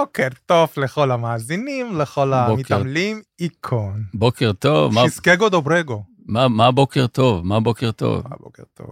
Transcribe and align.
בוקר 0.00 0.28
טוב 0.46 0.68
לכל 0.76 1.10
המאזינים, 1.10 1.98
לכל 1.98 2.30
בוקר. 2.30 2.52
המתעמלים, 2.52 3.22
איקון. 3.40 4.04
בוקר 4.14 4.52
טוב, 4.52 4.94
מה, 4.94 5.00
שיסקגו 5.04 5.48
דוברגו. 5.48 6.04
מה, 6.26 6.48
מה 6.48 6.70
בוקר 6.72 7.06
טוב? 7.06 7.46
מה 7.46 7.60
בוקר 7.60 7.90
טוב? 7.92 8.26
אה, 8.32 8.36
בוקר 8.40 8.62
טוב. 8.74 8.86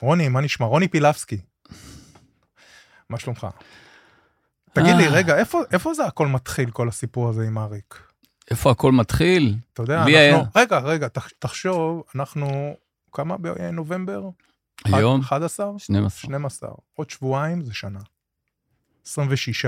רוני, 0.00 0.28
מה 0.28 0.40
נשמע? 0.40 0.66
רוני 0.66 0.88
פילבסקי. 0.88 1.38
מה 3.10 3.18
שלומך? 3.18 3.46
תגיד 4.72 4.96
לי, 4.96 5.06
אה. 5.06 5.10
רגע, 5.12 5.36
איפה, 5.38 5.60
איפה 5.72 5.94
זה 5.94 6.04
הכל 6.04 6.26
מתחיל, 6.26 6.70
כל 6.70 6.88
הסיפור 6.88 7.28
הזה 7.28 7.46
עם 7.46 7.58
אריק? 7.58 8.02
איפה 8.50 8.70
הכל 8.70 8.92
מתחיל? 8.92 9.54
אתה 9.72 9.82
יודע, 9.82 9.96
אנחנו... 9.96 10.10
היה- 10.16 10.42
רגע, 10.56 10.78
רגע, 10.78 11.08
תח- 11.08 11.28
תחשוב, 11.38 12.02
אנחנו... 12.14 12.76
כמה 13.12 13.36
בנובמבר? 13.36 14.22
היום? 14.84 15.20
11? 15.20 15.66
12. 15.78 16.10
12. 16.20 16.70
עוד 16.94 17.10
שבועיים 17.10 17.64
זה 17.64 17.74
שנה. 17.74 18.00
26. 19.06 19.66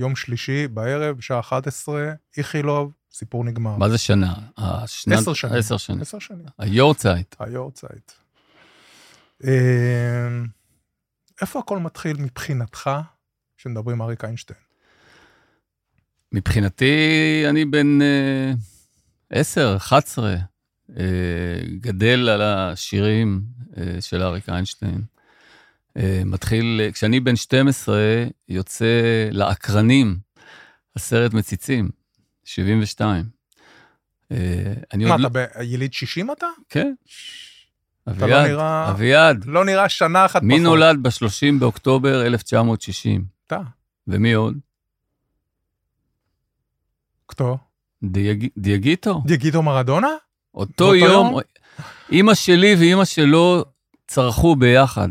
יום 0.00 0.16
שלישי 0.16 0.68
בערב, 0.68 1.16
בשעה 1.16 1.40
11, 1.40 2.12
איכילוב, 2.36 2.92
סיפור 3.12 3.44
נגמר. 3.44 3.76
מה 3.76 3.88
זה 3.88 3.98
שנה? 3.98 4.34
השנת- 4.58 5.18
עשר 5.18 5.32
שנים. 5.34 5.54
עשר 5.54 5.76
שנים. 5.76 6.00
עשר 6.00 6.18
שנים. 6.18 6.44
היורצייט. 6.58 7.34
היורצייט. 7.38 8.12
אה, 9.44 10.28
איפה 11.40 11.58
הכל 11.58 11.78
מתחיל 11.78 12.16
מבחינתך, 12.16 12.90
כשמדברים 13.56 14.02
אריק 14.02 14.24
איינשטיין? 14.24 14.58
מבחינתי, 16.32 16.94
אני 17.48 17.64
בן 17.64 18.02
אה, 18.02 18.52
10, 19.30 19.76
11, 19.76 20.34
אה, 20.96 21.04
גדל 21.80 22.28
על 22.28 22.42
השירים 22.42 23.42
אה, 23.76 24.00
של 24.00 24.22
אריק 24.22 24.48
איינשטיין. 24.48 25.02
אה, 25.96 26.22
מתחיל, 26.24 26.80
כשאני 26.92 27.20
בן 27.20 27.36
12, 27.36 27.96
יוצא 28.48 28.86
לאקרנים, 29.32 30.18
הסרט 30.96 31.34
מציצים, 31.34 31.90
72. 32.44 33.24
אה, 34.32 34.36
אני 34.92 35.04
מה, 35.04 35.14
אתה 35.14 35.22
לא... 35.22 35.28
ביליד 35.28 35.92
60 35.92 36.30
אתה? 36.30 36.46
כן. 36.68 36.94
אתה 38.08 38.12
לא 38.12 38.24
אביעד, 38.24 38.50
נראה... 38.50 38.90
אביעד, 38.90 39.44
לא 39.44 39.64
נראה 39.64 39.88
שנה 39.88 40.26
אחת 40.26 40.42
מי 40.42 40.54
פחות. 40.54 40.64
נולד 40.64 41.02
ב-30 41.02 41.60
באוקטובר 41.60 42.26
1960? 42.26 43.24
אתה. 43.46 43.60
ומי 44.08 44.32
עוד? 44.32 44.54
כתו? 47.28 47.58
דייג... 48.02 48.48
דייגיטו? 48.56 49.22
דיגיטו 49.26 49.62
מרדונה? 49.62 50.08
אותו 50.54 50.94
יום, 50.94 51.26
יום? 51.26 51.40
אימא 52.12 52.34
שלי 52.34 52.74
ואימא 52.74 53.04
שלו 53.04 53.64
צרחו 54.10 54.56
ביחד, 54.56 55.08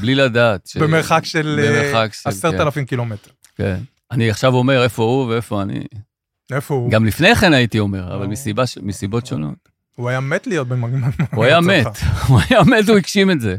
בלי 0.00 0.14
לדעת. 0.14 0.66
ש- 0.66 0.76
במרחק 0.76 1.24
של 1.24 1.60
במרחק 1.62 2.12
של, 2.14 2.28
עשרת 2.28 2.60
אלפים 2.60 2.84
קילומטר. 2.86 3.30
כן. 3.56 3.76
אני 4.10 4.30
עכשיו 4.30 4.54
אומר 4.54 4.82
איפה 4.84 5.02
הוא 5.02 5.24
ואיפה 5.26 5.62
אני. 5.62 5.80
איפה 6.52 6.74
הוא? 6.74 6.90
גם 6.90 7.04
לפני 7.04 7.34
כן 7.34 7.52
הייתי 7.52 7.78
אומר, 7.78 8.14
אבל 8.16 8.24
או. 8.24 8.28
מסיבה, 8.30 8.62
מסיבות 8.82 9.26
שונות. 9.26 9.68
הוא 9.94 10.08
היה 10.08 10.20
מת 10.20 10.46
להיות 10.46 10.68
במגמון. 10.68 11.10
הוא 11.34 11.44
היה 11.44 11.60
מת, 11.60 11.86
הוא 12.28 12.40
היה 12.50 12.60
מת, 12.62 12.88
הוא 12.88 12.96
הגשים 12.96 13.30
את 13.30 13.40
זה. 13.40 13.56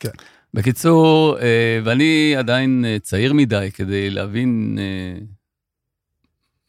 כן. 0.00 0.08
בקיצור, 0.54 1.38
אה, 1.38 1.80
ואני 1.84 2.34
עדיין 2.38 2.84
אה, 2.88 2.96
צעיר 3.02 3.32
מדי 3.32 3.70
כדי 3.74 4.10
להבין 4.10 4.78
אה, 4.80 5.18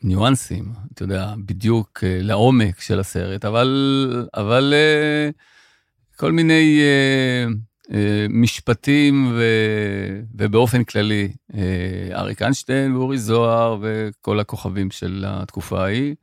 ניואנסים, 0.03 0.65
אתה 0.93 1.03
יודע, 1.03 1.33
בדיוק 1.45 2.03
אה, 2.03 2.17
לעומק 2.21 2.81
של 2.81 2.99
הסרט, 2.99 3.45
אבל, 3.45 4.27
אבל 4.33 4.73
אה, 4.75 5.29
כל 6.21 6.31
מיני 6.31 6.79
אה, 6.81 7.47
אה, 7.97 8.25
משפטים 8.29 9.31
ו, 9.35 9.43
ובאופן 10.35 10.83
כללי, 10.83 11.31
אה, 11.55 12.19
אריק 12.19 12.41
איינשטיין 12.41 12.95
ואורי 12.95 13.17
זוהר 13.17 13.77
וכל 13.81 14.39
הכוכבים 14.39 14.91
של 14.91 15.23
התקופה 15.27 15.83
ההיא. 15.83 16.15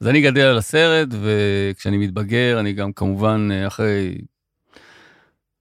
אז 0.00 0.08
אני 0.08 0.20
גדל 0.20 0.40
על 0.40 0.58
הסרט, 0.58 1.08
וכשאני 1.10 1.98
מתבגר, 1.98 2.60
אני 2.60 2.72
גם 2.72 2.92
כמובן, 2.92 3.48
אה, 3.52 3.66
אחרי 3.66 4.18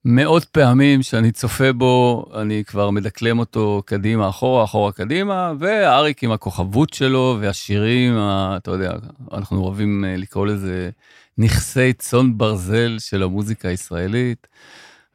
מאות 0.06 0.46
פעמים 0.46 1.02
שאני 1.04 1.32
צופה 1.32 1.74
בו, 1.74 2.26
אני 2.42 2.64
כבר 2.66 2.90
מדקלם 2.90 3.40
אותו 3.40 3.82
קדימה, 3.86 4.30
אחורה, 4.30 4.64
אחורה, 4.64 4.92
קדימה, 4.92 5.54
ואריק 5.60 6.24
עם 6.24 6.32
הכוכבות 6.32 6.94
שלו 6.94 7.38
והשירים, 7.42 8.18
אתה 8.58 8.72
יודע, 8.72 8.94
אנחנו 9.34 9.64
אוהבים 9.64 10.06
אה, 10.06 10.18
לקרוא 10.18 10.48
לזה 10.48 10.90
נכסי 11.38 11.94
צאן 11.94 12.38
ברזל 12.38 13.00
של 13.00 13.24
המוזיקה 13.24 13.68
הישראלית. 13.68 14.48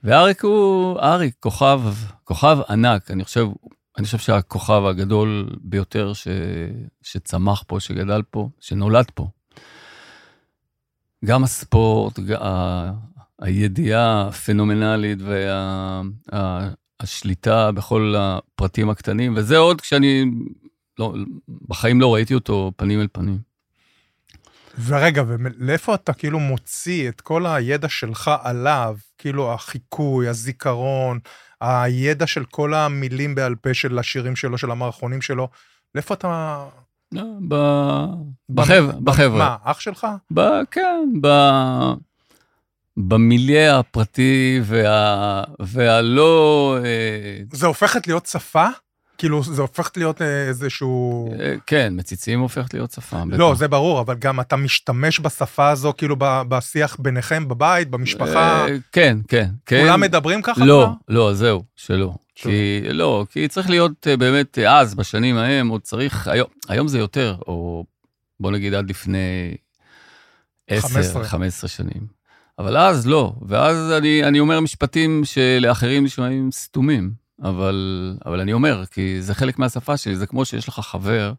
ואריק 0.04 0.44
הוא, 0.44 1.00
אריק, 1.00 1.34
כוכב, 1.40 1.80
כוכב 2.24 2.58
ענק, 2.68 3.10
אני 3.10 3.24
חושב, 3.24 3.46
אני 3.98 4.04
חושב 4.04 4.18
שהכוכב 4.18 4.82
הגדול 4.84 5.56
ביותר 5.60 6.12
ש, 6.12 6.28
שצמח 7.02 7.64
פה, 7.66 7.80
שגדל 7.80 8.22
פה, 8.30 8.48
שנולד 8.60 9.06
פה. 9.14 9.28
גם 11.24 11.44
הספורט, 11.44 12.18
ה- 12.40 12.90
הידיעה 13.40 14.28
הפנומנלית 14.28 15.18
והשליטה 17.02 17.72
בכל 17.72 18.14
הפרטים 18.18 18.90
הקטנים, 18.90 19.34
וזה 19.36 19.56
עוד 19.56 19.80
כשאני, 19.80 20.24
לא, 20.98 21.14
בחיים 21.68 22.00
לא 22.00 22.14
ראיתי 22.14 22.34
אותו 22.34 22.72
פנים 22.76 23.00
אל 23.00 23.08
פנים. 23.12 23.51
ורגע, 24.78 25.22
ולאיפה 25.26 25.94
אתה 25.94 26.12
כאילו 26.12 26.40
מוציא 26.40 27.08
את 27.08 27.20
כל 27.20 27.46
הידע 27.46 27.88
שלך 27.88 28.30
עליו, 28.42 28.96
כאילו 29.18 29.52
החיקוי, 29.52 30.28
הזיכרון, 30.28 31.18
הידע 31.60 32.26
של 32.26 32.44
כל 32.44 32.74
המילים 32.74 33.34
בעל 33.34 33.54
פה 33.54 33.74
של 33.74 33.98
השירים 33.98 34.36
שלו, 34.36 34.58
של 34.58 34.70
המערכונים 34.70 35.22
שלו, 35.22 35.48
לאיפה 35.94 36.14
אתה... 36.14 36.64
לא, 37.12 37.24
ב... 37.48 37.54
בחבר'ה, 38.50 38.92
בחבר'ה. 39.00 39.38
מה, 39.38 39.56
אח 39.62 39.80
שלך? 39.80 40.06
ב... 40.34 40.40
כן, 40.70 41.08
ב... 41.20 41.28
במיליה 42.96 43.78
הפרטי 43.78 44.60
וה... 44.64 45.44
והלא... 45.60 46.76
אה, 46.84 47.38
זה 47.52 47.66
הופכת 47.66 48.06
להיות 48.06 48.26
שפה? 48.26 48.66
כאילו, 49.22 49.42
זה 49.42 49.62
הופכת 49.62 49.96
להיות 49.96 50.22
אה, 50.22 50.48
איזשהו... 50.48 51.28
אה, 51.40 51.54
כן, 51.66 51.92
מציצים 51.96 52.40
הופכת 52.40 52.74
להיות 52.74 52.90
שפה. 52.90 53.22
לא, 53.28 53.48
בטח. 53.50 53.58
זה 53.58 53.68
ברור, 53.68 54.00
אבל 54.00 54.14
גם 54.14 54.40
אתה 54.40 54.56
משתמש 54.56 55.20
בשפה 55.20 55.70
הזו, 55.70 55.92
כאילו, 55.98 56.16
בשיח 56.18 56.96
ביניכם, 56.98 57.48
בבית, 57.48 57.90
במשפחה, 57.90 58.66
אה, 58.68 58.76
כן, 58.92 59.18
כן, 59.28 59.50
כן. 59.66 59.80
כולם 59.80 60.00
מדברים 60.00 60.42
ככה 60.42 60.64
לא, 60.64 60.86
כבר? 60.86 61.14
לא, 61.14 61.34
זהו, 61.34 61.62
שלא. 61.76 62.12
כי, 62.34 62.80
לא, 62.90 63.26
כי 63.30 63.48
צריך 63.48 63.70
להיות 63.70 64.06
באמת, 64.18 64.58
אז, 64.58 64.94
בשנים 64.94 65.36
ההם, 65.36 65.68
עוד 65.68 65.80
צריך, 65.80 66.28
היום, 66.28 66.48
היום 66.68 66.88
זה 66.88 66.98
יותר, 66.98 67.36
או 67.46 67.84
בוא 68.40 68.50
נגיד 68.50 68.74
עד 68.74 68.90
לפני 68.90 69.54
10, 70.68 70.88
15. 70.88 71.24
15 71.24 71.68
שנים. 71.68 72.06
אבל 72.58 72.76
אז 72.76 73.06
לא, 73.06 73.32
ואז 73.48 73.92
אני, 73.98 74.24
אני 74.24 74.40
אומר 74.40 74.60
משפטים 74.60 75.22
שלאחרים 75.24 76.04
נשמעים 76.04 76.50
סתומים, 76.52 77.21
אבל, 77.42 77.76
אבל 78.26 78.40
אני 78.40 78.52
אומר, 78.52 78.84
כי 78.86 79.22
זה 79.22 79.34
חלק 79.34 79.58
מהשפה 79.58 79.96
שלי, 79.96 80.16
זה 80.16 80.26
כמו 80.26 80.44
שיש 80.44 80.68
לך 80.68 80.80
חבר, 80.80 81.32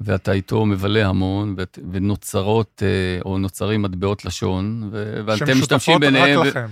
ואתה 0.00 0.32
איתו 0.32 0.66
מבלה 0.66 1.06
המון, 1.08 1.54
ואת- 1.58 1.78
ונוצרות, 1.92 2.82
אה, 2.86 3.22
או 3.24 3.38
נוצרים 3.38 3.82
מטבעות 3.82 4.24
לשון, 4.24 4.88
ו- 4.92 5.20
ואתם 5.26 5.58
משתמשים 5.60 6.00
ביניהם, 6.00 6.40
רק 6.40 6.46
ו- 6.46 6.48
לכם. 6.48 6.66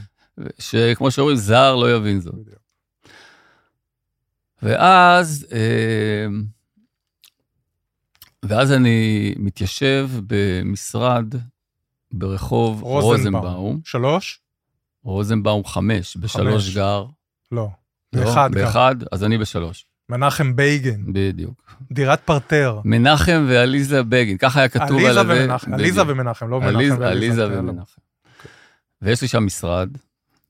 שכמו 0.59 1.11
שאומרים, 1.11 1.37
זר 1.37 1.75
לא 1.77 1.97
יבין 1.97 2.21
זאת. 2.21 2.35
בדיוק. 2.35 2.59
ואז, 4.63 5.47
אה, 5.53 6.27
ואז 8.43 8.73
אני 8.73 9.35
מתיישב 9.39 10.11
במשרד 10.27 11.35
ברחוב 12.13 12.83
רוזנבאום. 12.83 13.35
רוזנבאום, 13.45 13.81
שלוש? 13.85 14.41
רוזנבאום 15.05 15.65
חמש, 15.65 16.17
בשלוש 16.17 16.65
חמש. 16.65 16.75
גר. 16.75 17.05
לא. 17.53 17.69
לא? 18.15 18.25
באחד 18.25 18.51
גר. 18.55 18.65
באחד, 18.65 18.95
אז 19.13 19.25
אני 19.25 19.39
בשלוש, 19.39 19.87
מנחם 20.09 20.57
בייגן, 20.57 21.13
בדיוק. 21.13 21.77
דירת 21.93 22.21
פרטר. 22.25 22.81
מנחם 22.85 23.45
ועליזה 23.49 24.03
בגין, 24.03 24.39
ככה 24.39 24.61
היה 24.61 24.69
כתוב 24.69 24.99
על 24.99 25.05
עליזה 25.05 25.21
הזה. 25.21 25.45
ומנחם, 25.45 25.75
עליזה. 25.75 26.03
ומנחם, 26.07 26.49
לא 26.51 26.61
מנחם 26.61 26.77
עליזה- 26.77 26.97
ועליזה. 27.01 27.07
עליזה 27.45 27.55
כן, 27.57 27.65
לא. 27.65 27.71
ומנחם. 27.71 28.01
ויש 29.03 29.23
לי 29.23 29.29
שם 29.29 29.47
משרד, 29.47 29.89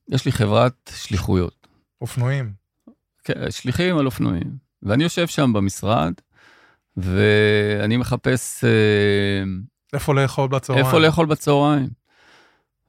יש 0.09 0.25
לי 0.25 0.31
חברת 0.31 0.91
שליחויות. 0.95 1.67
אופנועים. 2.01 2.51
כן, 3.23 3.51
שליחים 3.51 3.97
על 3.97 4.05
אופנועים. 4.05 4.65
ואני 4.83 5.03
יושב 5.03 5.27
שם 5.27 5.53
במשרד, 5.53 6.13
ואני 6.97 7.97
מחפש 7.97 8.63
אה, 8.63 8.69
איפה 9.93 10.13
לאכול 10.13 10.49
בצהריים. 10.49 10.85
איפה 10.85 10.99
לאכול 10.99 11.25
בצהריים. 11.25 11.89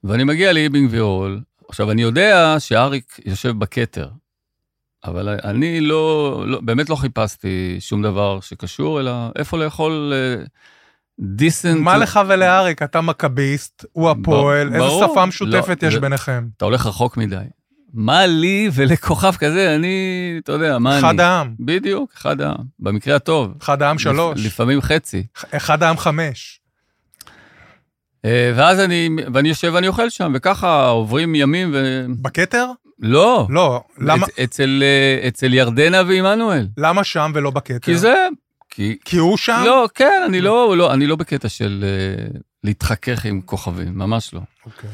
ואני 0.04 0.24
מגיע 0.24 0.52
לאיבינג 0.52 0.88
ויורול. 0.92 1.40
עכשיו, 1.68 1.90
אני 1.90 2.02
יודע 2.02 2.54
שאריק 2.58 3.18
יושב 3.24 3.50
בכתר, 3.58 4.08
אבל 5.06 5.28
אני 5.44 5.80
לא, 5.80 6.04
לא, 6.46 6.60
באמת 6.60 6.90
לא 6.90 6.96
חיפשתי 6.96 7.76
שום 7.80 8.02
דבר 8.02 8.40
שקשור, 8.40 9.00
אלא 9.00 9.12
איפה 9.36 9.58
לאכול 9.58 10.12
דיסנט. 11.20 11.80
מה 11.80 11.96
לך 11.96 12.20
ולאריק? 12.28 12.82
אתה 12.82 13.00
מכביסט, 13.00 13.84
הוא 13.92 14.10
הפועל, 14.10 14.74
איזה. 14.74 14.86
שפה 15.10 15.26
משותפת 15.26 15.82
לא, 15.82 15.88
יש 15.88 15.94
זה- 15.94 16.00
ביניכם? 16.00 16.46
אתה 16.56 16.64
הולך 16.64 16.86
רחוק 16.86 17.16
מדי. 17.16 17.36
מה 17.94 18.26
לי 18.26 18.70
ולכוכב 18.74 19.32
כזה, 19.36 19.74
אני, 19.76 19.96
אתה 20.44 20.52
יודע, 20.52 20.78
מה 20.78 20.90
אני? 20.98 20.98
אחד 21.00 21.20
העם, 21.20 21.54
בדיוק, 21.60 22.12
אחד 22.16 22.40
העם. 22.40 22.56
במקרה 22.78 23.16
הטוב. 23.16 23.54
אחד 23.62 23.82
העם 23.82 23.98
שלוש, 23.98 24.40
לפ- 24.40 24.46
לפעמים 24.46 24.80
חצי. 24.80 25.26
אחד 25.56 25.82
העם 25.82 25.96
חמש. 25.96 26.60
אה, 28.24 28.52
ואז 28.56 28.80
אני, 28.80 29.08
ואני 29.34 29.48
יושב 29.48 29.70
ואני 29.74 29.88
אוכל 29.88 30.10
שם, 30.10 30.32
וככה 30.34 30.86
עוברים 30.88 31.34
ימים 31.34 31.70
ו... 31.74 32.06
בכתר? 32.22 32.66
לא. 32.98 33.46
לא. 33.50 33.80
למה- 33.98 34.26
אצ- 34.26 34.40
אצל, 34.44 34.82
אה, 34.82 35.28
אצל 35.28 35.54
ירדנה 35.54 36.02
ועמנואל. 36.08 36.68
למה 36.78 37.04
שם 37.04 37.32
ולא 37.34 37.50
בכתר? 37.50 37.78
כי 37.78 37.98
זה... 37.98 38.14
כי... 38.70 38.96
כי 39.04 39.16
הוא 39.16 39.36
שם? 39.36 39.62
לא, 39.66 39.88
כן, 39.94 40.22
אני 40.26 40.40
לא, 40.40 40.76
לא, 40.76 40.92
אני 40.94 41.06
לא 41.06 41.16
בקטע 41.16 41.48
של 41.48 41.84
אה, 41.88 42.24
להתחכך 42.64 43.24
עם 43.24 43.40
כוכבים, 43.40 43.98
ממש 43.98 44.34
לא. 44.34 44.40
אוקיי. 44.66 44.90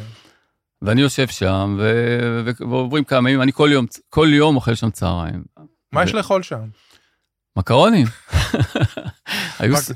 ואני 0.82 1.00
יושב 1.00 1.28
שם, 1.28 1.76
ו... 1.80 1.92
ו... 2.46 2.50
ועוברים 2.70 3.04
כמה 3.04 3.30
ימים, 3.30 3.42
אני 3.42 3.52
כל 3.52 3.68
יום, 3.72 3.86
כל 4.08 4.28
יום 4.32 4.56
אוכל 4.56 4.74
שם 4.74 4.90
צהריים. 4.90 5.42
מה 5.92 6.04
יש 6.04 6.14
לאכול 6.14 6.42
שם? 6.42 6.60
מקרונים. 7.56 8.06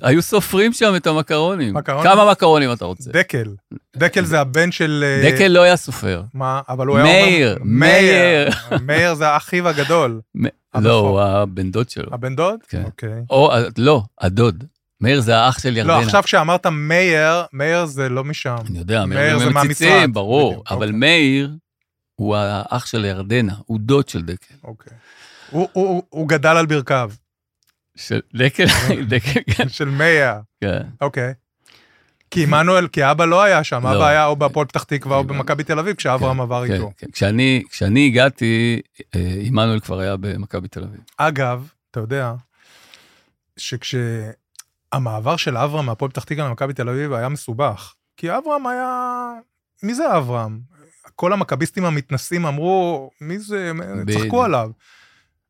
היו, 0.02 0.22
סופרים 0.22 0.72
שם 0.72 0.92
את 0.96 1.06
המקרונים. 1.06 1.74
מקרונים? 1.74 2.04
כמה 2.04 2.30
מקרונים 2.30 2.72
אתה 2.72 2.84
רוצה? 2.84 3.10
דקל. 3.12 3.54
דקל 3.96 4.24
זה 4.24 4.40
הבן 4.40 4.72
של... 4.72 5.04
אה, 5.06 5.30
דקל 5.30 5.48
לא 5.48 5.62
היה 5.62 5.76
סופר. 5.76 6.22
מה? 6.34 6.60
אבל 6.68 6.86
הוא 6.86 6.98
היה... 6.98 7.04
מאיר, 7.04 7.52
אומר- 7.52 7.64
מאיר. 7.64 8.48
מאיר 8.82 9.14
זה 9.14 9.36
אחיו 9.36 9.68
הגדול. 9.68 10.20
לא, 10.74 10.98
הוא 10.98 11.20
הבן 11.20 11.70
דוד 11.70 11.88
שלו. 11.90 12.14
הבן 12.14 12.36
דוד? 12.36 12.58
כן. 12.68 12.82
אוקיי. 12.84 13.22
או, 13.30 13.52
אה, 13.52 13.62
לא, 13.78 14.02
הדוד. 14.20 14.64
מאיר 15.00 15.20
זה 15.20 15.36
האח 15.38 15.58
של 15.58 15.76
ירדנה. 15.76 15.98
לא, 15.98 16.02
עכשיו 16.02 16.22
כשאמרת 16.22 16.66
מאיר, 16.66 17.42
מאיר 17.52 17.86
זה 17.86 18.08
לא 18.08 18.24
משם. 18.24 18.56
אני 18.70 18.78
יודע, 18.78 19.06
מאיר 19.06 19.38
זה. 19.38 19.50
מציצים, 19.50 20.12
ברור. 20.12 20.64
אבל 20.70 20.86
אוקיי. 20.86 20.98
מאיר 20.98 21.50
הוא 22.14 22.36
האח 22.36 22.86
של 22.86 23.04
ירדנה, 23.04 23.54
הוא 23.66 23.78
דוד 23.80 24.08
של 24.08 24.22
דקל. 24.22 24.54
אוקיי. 24.64 24.92
הוא 26.10 26.28
גדל 26.28 26.56
על 26.56 26.66
ברכיו, 26.66 27.10
של 27.96 28.20
דקל, 28.34 28.66
דקל, 29.10 29.40
כן. 29.54 29.68
של 29.68 29.88
מאיר. 29.88 30.32
כן. 30.60 30.82
אוקיי. 31.00 31.34
כי 32.30 32.42
עמנואל, 32.42 32.88
כי 32.88 33.10
אבא 33.10 33.24
לא 33.24 33.42
היה 33.42 33.64
שם, 33.64 33.86
לא. 33.86 33.96
אבא 33.96 34.06
היה 34.06 34.26
או 34.26 34.36
בהפועל 34.36 34.66
פתח 34.66 34.82
תקווה 34.82 35.16
או 35.16 35.20
הבנתי. 35.20 35.38
במכבי 35.38 35.64
תל 35.64 35.78
אביב, 35.78 35.96
כשאברהם 35.96 36.40
עבר 36.40 36.66
כן, 36.66 36.72
איתו. 36.72 36.92
כן. 36.96 37.06
כשאני, 37.70 38.06
הגעתי, 38.06 38.80
אה, 39.14 39.34
עמנואל 39.40 39.80
כבר 39.80 40.00
היה 40.00 40.16
במכבי 40.16 40.68
תל 40.68 40.84
אביב. 40.84 41.00
אגב, 41.16 41.68
אתה 41.90 42.00
יודע, 42.00 42.34
שכשהמעבר 43.56 45.36
של 45.36 45.56
אברהם 45.56 45.86
מהפועל 45.86 46.10
פתח 46.10 46.24
תקווה 46.24 46.48
למכבי 46.48 46.72
תל 46.72 46.88
אביב 46.88 47.12
היה 47.12 47.28
מסובך. 47.28 47.94
כי 48.16 48.36
אברהם 48.36 48.66
היה... 48.66 49.30
מי 49.82 49.94
זה 49.94 50.16
אברהם? 50.16 50.60
כל 51.14 51.32
המכביסטים 51.32 51.84
המתנסים 51.84 52.46
אמרו, 52.46 53.10
מי 53.20 53.38
זה? 53.38 53.72
צחקו 54.12 54.44
עליו. 54.44 54.70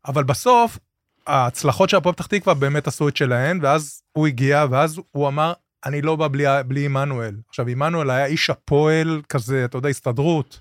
אבל 0.07 0.25
בסוף, 0.25 0.79
ההצלחות 1.27 1.91
של 1.91 1.97
הפועל 1.97 2.15
פתח 2.15 2.27
תקווה 2.27 2.55
באמת 2.55 2.87
עשו 2.87 3.09
את 3.09 3.17
שלהן, 3.17 3.59
ואז 3.63 4.03
הוא 4.13 4.27
הגיע, 4.27 4.65
ואז 4.71 5.01
הוא 5.11 5.29
אמר, 5.29 5.53
אני 5.85 6.03
לא 6.03 6.17
בא 6.17 6.29
בלי, 6.29 6.45
בלי 6.67 6.85
עמנואל. 6.85 7.37
עכשיו, 7.49 7.69
עמנואל 7.69 8.11
היה 8.11 8.27
איש 8.27 8.51
הפועל 8.51 9.23
כזה, 9.29 9.65
אתה 9.65 9.79
יודע, 9.79 9.89
הסתדרות. 9.89 10.61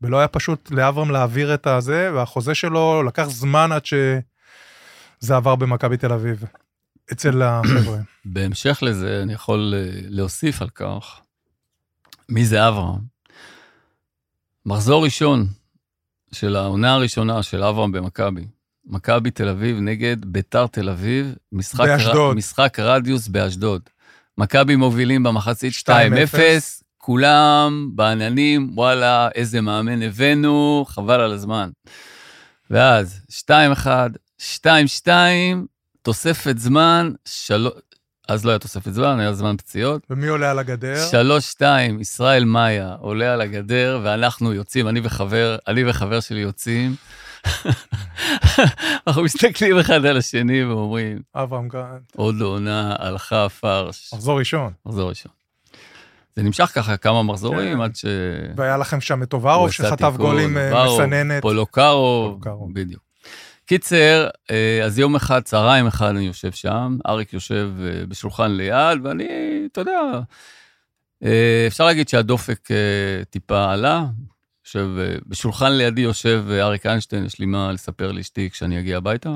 ולא 0.00 0.18
היה 0.18 0.28
פשוט 0.28 0.70
לאברהם 0.70 1.10
להעביר 1.10 1.54
את 1.54 1.66
הזה, 1.66 2.10
והחוזה 2.14 2.54
שלו 2.54 3.02
לקח 3.02 3.24
זמן 3.24 3.72
עד 3.72 3.86
שזה 3.86 5.36
עבר 5.36 5.56
במכבי 5.56 5.96
תל 5.96 6.12
אביב, 6.12 6.44
אצל 7.12 7.42
החבר'ה. 7.42 7.98
בהמשך 8.24 8.78
לזה, 8.82 9.22
אני 9.22 9.32
יכול 9.32 9.74
אה, 9.76 10.00
להוסיף 10.02 10.62
על 10.62 10.68
כך, 10.68 11.20
מי 12.28 12.44
זה 12.44 12.68
אברהם? 12.68 13.00
מחזור 14.66 15.04
ראשון 15.04 15.46
של 16.32 16.56
העונה 16.56 16.94
הראשונה 16.94 17.42
של 17.42 17.62
אברהם 17.62 17.92
במכבי. 17.92 18.46
מכבי 18.90 19.30
תל 19.30 19.48
אביב 19.48 19.76
נגד 19.80 20.16
ביתר 20.24 20.66
תל 20.66 20.88
אביב, 20.88 21.34
משחק, 21.52 21.86
באשדוד. 21.86 22.36
משחק 22.36 22.78
רדיוס 22.78 23.28
באשדוד. 23.28 23.82
מכבי 24.38 24.76
מובילים 24.76 25.22
במחצית 25.22 25.72
2-0, 25.72 25.76
2-0. 25.88 25.90
כולם 26.98 27.90
בעננים, 27.94 28.70
וואלה, 28.74 29.28
איזה 29.34 29.60
מאמן 29.60 30.02
הבאנו, 30.02 30.84
חבל 30.88 31.20
על 31.20 31.32
הזמן. 31.32 31.70
ואז 32.70 33.20
2-1, 33.80 33.86
2-2, 34.40 35.08
תוספת 36.02 36.58
זמן, 36.58 37.12
של... 37.24 37.68
אז 38.28 38.44
לא 38.44 38.50
היה 38.50 38.58
תוספת 38.58 38.92
זמן, 38.92 39.20
היה 39.20 39.32
זמן 39.32 39.56
פציעות. 39.56 40.06
ומי 40.10 40.26
עולה 40.26 40.50
על 40.50 40.58
הגדר? 40.58 41.08
3-2, 41.58 41.62
ישראל 42.00 42.44
מאיה 42.44 42.96
עולה 43.00 43.32
על 43.32 43.40
הגדר, 43.40 44.00
ואנחנו 44.04 44.52
יוצאים, 44.52 44.88
אני 44.88 45.00
וחבר, 45.04 45.56
אני 45.68 45.90
וחבר 45.90 46.20
שלי 46.20 46.40
יוצאים. 46.40 46.94
אנחנו 49.06 49.22
מסתכלים 49.22 49.78
אחד 49.78 50.04
על 50.04 50.16
השני 50.16 50.64
ואומרים, 50.64 51.20
אברהם 51.34 51.68
גרנט. 51.68 52.16
עוד 52.16 52.40
עונה, 52.40 52.96
הלכה 52.98 53.44
הפרש. 53.44 54.10
מחזור 54.14 54.38
ראשון. 54.38 54.72
מחזור 54.86 55.08
ראשון. 55.08 55.32
זה 56.36 56.42
נמשך 56.42 56.70
ככה 56.74 56.96
כמה 56.96 57.22
מחזורים 57.22 57.76
כן. 57.76 57.80
עד 57.80 57.96
ש... 57.96 58.04
והיה 58.56 58.76
לכם 58.76 59.00
שם 59.00 59.22
את 59.22 59.28
טוברוב, 59.28 59.68
עשה 59.68 59.88
שחטף 59.88 60.12
גולים 60.16 60.58
אה, 60.58 60.86
מסננת. 60.86 61.42
פולוקרוב. 61.42 62.40
בדיוק. 62.72 63.02
קיצר, 63.66 64.28
אה, 64.50 64.80
אז 64.84 64.98
יום 64.98 65.16
אחד, 65.16 65.40
צהריים 65.42 65.86
אחד 65.86 66.06
אני 66.08 66.26
יושב 66.26 66.52
שם, 66.52 66.96
אריק 67.06 67.32
יושב 67.32 67.70
אה, 67.80 68.06
בשולחן 68.08 68.50
ליד, 68.50 68.98
ואני, 69.06 69.26
אתה 69.72 69.80
יודע, 69.80 70.00
אפשר 71.66 71.86
להגיד 71.86 72.08
שהדופק 72.08 72.68
טיפה 73.30 73.72
עלה. 73.72 74.04
יושב, 74.74 74.88
אה, 74.98 75.18
בשולחן 75.26 75.72
לידי 75.72 76.00
יושב 76.00 76.44
אה, 76.50 76.62
אריק 76.62 76.86
איינשטיין, 76.86 77.24
יש 77.24 77.38
לי 77.38 77.46
מה 77.46 77.72
לספר 77.72 78.12
לאשתי 78.12 78.50
כשאני 78.50 78.78
אגיע 78.80 78.96
הביתה. 78.96 79.30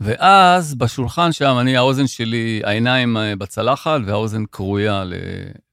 ואז 0.00 0.74
בשולחן 0.74 1.32
שם, 1.32 1.56
אני, 1.60 1.76
האוזן 1.76 2.06
שלי, 2.06 2.62
העיניים 2.64 3.16
אה, 3.16 3.36
בצלחת 3.36 4.00
והאוזן 4.06 4.46
כרויה 4.52 5.04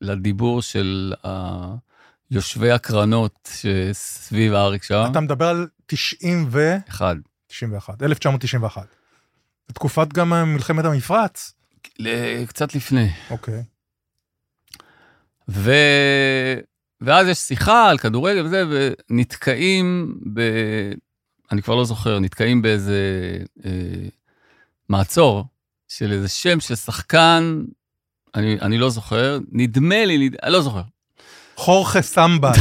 לדיבור 0.01 0.62
של 0.62 1.13
יושבי 2.31 2.71
הקרנות 2.71 3.50
שסביב 3.62 4.53
האריק 4.53 4.83
שם. 4.83 5.07
אתה 5.12 5.19
מדבר 5.19 5.48
על 5.48 5.68
90 5.86 6.48
ו... 6.51 6.75
אחד. 6.89 7.15
91, 7.48 8.03
1991. 8.03 8.88
בתקופת 9.69 10.13
גם 10.13 10.53
מלחמת 10.53 10.86
המפרץ. 10.86 11.53
קצת 12.48 12.75
לפני. 12.75 13.10
אוקיי. 13.30 13.63
ו... 15.50 15.71
ואז 17.01 17.27
יש 17.27 17.38
שיחה 17.38 17.89
על 17.89 17.97
כדורגל 17.97 18.45
וזה, 18.45 18.63
ונתקעים 18.69 20.17
ב... 20.33 20.41
אני 21.51 21.61
כבר 21.61 21.75
לא 21.75 21.85
זוכר, 21.85 22.19
נתקעים 22.19 22.61
באיזה 22.61 23.01
אה, 23.65 24.07
מעצור 24.89 25.45
של 25.88 26.11
איזה 26.11 26.27
שם 26.27 26.60
של 26.60 26.75
שחקן, 26.75 27.63
אני, 28.36 28.57
אני 28.62 28.77
לא 28.77 28.89
זוכר, 28.89 29.39
נדמה 29.51 30.05
לי, 30.05 30.17
נד... 30.17 30.36
אני 30.43 30.53
לא 30.53 30.62
זוכר. 30.62 30.81
חורכה 31.55 32.01
סמבל. 32.01 32.51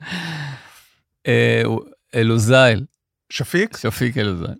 אה, 1.26 1.62
אלוזייל, 2.14 2.84
שפיק? 3.30 3.76
שפיק 3.76 4.18
אלוזייל. 4.18 4.54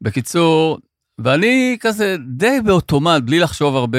בקיצור, 0.00 0.78
ואני 1.18 1.76
כזה 1.80 2.16
די 2.36 2.58
באוטומט, 2.64 3.22
בלי 3.22 3.38
לחשוב 3.38 3.76
הרבה, 3.76 3.98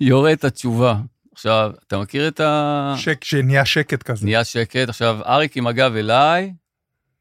יורה 0.00 0.32
את 0.32 0.44
התשובה. 0.44 0.96
עכשיו, 1.40 1.70
אתה 1.86 1.98
מכיר 1.98 2.28
את 2.28 2.40
ה... 2.40 2.94
שק, 2.96 3.24
שנהיה 3.24 3.64
שקט 3.64 4.02
כזה. 4.02 4.24
נהיה 4.24 4.44
שקט. 4.44 4.88
עכשיו, 4.88 5.18
אריק 5.26 5.56
עם 5.56 5.66
הגב 5.66 5.94
אליי, 5.94 6.52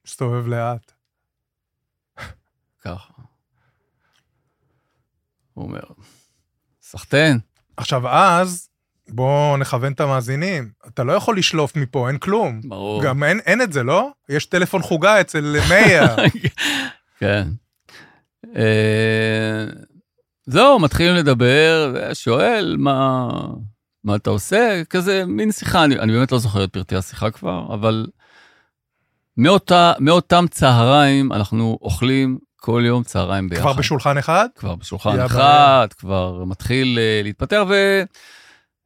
מסתובב 0.08 0.48
לאט. 0.48 0.92
ככה. 2.82 3.14
הוא 5.54 5.66
אומר, 5.66 5.80
סחטיין. 6.82 7.40
עכשיו, 7.78 8.10
אז, 8.10 8.70
בואו 9.10 9.58
נכוון 9.58 9.94
את 9.94 10.00
המאזינים. 10.00 10.72
אתה 10.88 11.04
לא 11.04 11.14
יכול 11.14 11.38
לשלוף 11.38 11.76
מפה, 11.76 12.08
אין 12.08 12.18
כלום. 12.18 12.62
ברור. 12.64 13.04
גם 13.04 13.24
אין, 13.24 13.40
אין 13.40 13.62
את 13.62 13.74
זה, 13.74 13.84
לא? 13.84 14.10
יש 14.30 14.46
טלפון 14.46 14.82
חוגה 14.82 15.22
אצל 15.22 15.56
מאיר. 15.70 16.04
כן. 17.20 17.48
אה, 18.56 19.66
זהו, 20.46 20.80
מתחילים 20.80 21.16
לדבר, 21.16 21.96
שואל 22.14 22.76
מה, 22.80 23.30
מה 24.04 24.16
אתה 24.16 24.30
עושה, 24.30 24.82
כזה 24.90 25.24
מין 25.26 25.52
שיחה, 25.52 25.84
אני, 25.84 26.00
אני 26.00 26.12
באמת 26.12 26.32
לא 26.32 26.40
זוכר 26.40 26.64
את 26.64 26.74
פרטי 26.74 26.96
השיחה 26.96 27.32
כבר, 27.32 27.74
אבל 27.74 28.08
מאותה, 29.38 29.94
מאותם 30.00 30.46
צהריים 30.50 31.34
אנחנו 31.34 31.78
אוכלים 31.82 32.38
כל 32.56 32.84
יום 32.86 33.04
צהריים 33.04 33.50
ביחד. 33.50 33.62
כבר 33.62 33.74
בשולחן 33.74 34.18
אחד? 34.18 34.48
כבר 34.56 34.76
בשולחן 34.76 35.20
אחד, 35.20 35.88
כבר 35.98 36.44
מתחיל 36.46 36.98
uh, 36.98 37.24
להתפתח, 37.24 37.62
ו, 37.70 38.04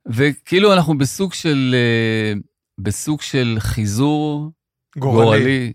וכאילו 0.07 0.73
אנחנו 0.73 0.97
בסוג 0.97 1.33
של, 1.33 1.75
uh, 1.75 2.39
בסוג 2.77 3.21
של 3.21 3.55
חיזור 3.59 4.51
גורלי. 4.97 5.25
גורלי, 5.25 5.73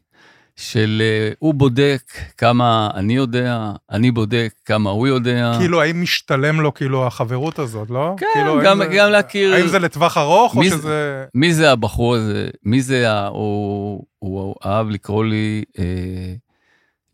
של 0.60 1.02
אה, 1.04 1.32
הוא 1.38 1.54
בודק 1.54 2.02
כמה 2.36 2.90
אני 2.94 3.16
יודע, 3.16 3.58
אני 3.90 4.10
בודק 4.10 4.52
כמה 4.64 4.90
הוא 4.90 5.06
יודע. 5.08 5.52
כאילו, 5.58 5.82
האם 5.82 6.02
משתלם 6.02 6.60
לו 6.60 6.74
כאילו 6.74 7.06
החברות 7.06 7.58
הזאת, 7.58 7.90
לא? 7.90 8.14
כן, 8.18 8.26
כאילו, 8.34 8.60
גם, 8.64 8.78
זה- 8.78 8.86
גם 8.96 9.10
להכיר... 9.10 9.54
האם 9.54 9.66
זה 9.68 9.78
לטווח 9.78 10.16
ארוך, 10.16 10.54
או 10.54 10.60
מי 10.60 10.70
זה- 10.70 10.76
שזה... 10.76 11.24
מי 11.34 11.54
זה 11.54 11.72
הבחור 11.72 12.14
הזה? 12.14 12.48
מי 12.62 12.82
זה 12.82 13.12
ה... 13.12 13.26
הוא, 13.26 14.04
הוא 14.18 14.54
אהב 14.66 14.88
לקרוא 14.90 15.24
לי 15.24 15.64
אה, 15.78 15.84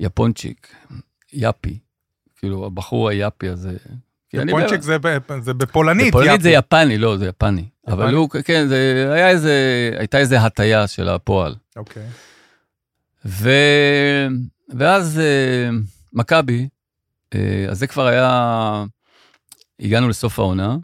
יפונצ'יק, 0.00 0.68
יפי. 1.32 1.78
כאילו, 2.36 2.66
הבחור 2.66 3.08
היפי 3.08 3.48
הזה. 3.48 3.72
כי 4.30 4.38
אני 4.38 4.52
פונצ'יק 4.52 4.80
זה 4.82 4.96
זה 5.40 5.54
בפולנית, 5.54 6.08
בפולנית 6.14 6.40
זה 6.40 6.50
יפי. 6.50 6.58
יפני, 6.82 6.98
לא, 6.98 7.16
זה 7.16 7.26
יפני. 7.26 7.64
אבל 7.88 8.04
יפני? 8.04 8.16
הוא, 8.16 8.28
כן, 8.44 8.66
זה 8.68 9.10
היה 9.14 9.28
איזה, 9.30 9.54
הייתה 9.98 10.18
איזה 10.18 10.40
הטיה 10.40 10.86
של 10.86 11.08
הפועל. 11.08 11.54
אוקיי. 11.76 12.02
ו... 13.26 13.50
ואז 14.68 15.18
אה, 15.18 15.68
מכבי, 16.12 16.68
אה, 17.34 17.66
אז 17.70 17.78
זה 17.78 17.86
כבר 17.86 18.06
היה, 18.06 18.84
הגענו 19.80 20.08
לסוף 20.08 20.38
העונה. 20.38 20.76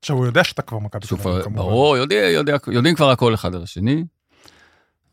עכשיו, 0.00 0.16
הוא 0.16 0.26
יודע 0.26 0.44
שאתה 0.44 0.62
כבר 0.62 0.78
מכבי 0.78 1.06
תל 1.06 1.14
אביב, 1.14 1.42
כמובן. 1.42 1.56
ברור, 1.56 1.96
יודע, 1.96 2.14
יודע, 2.14 2.56
יודעים 2.66 2.94
כבר 2.94 3.10
הכל 3.10 3.34
אחד 3.34 3.54
על 3.54 3.62
השני. 3.62 4.04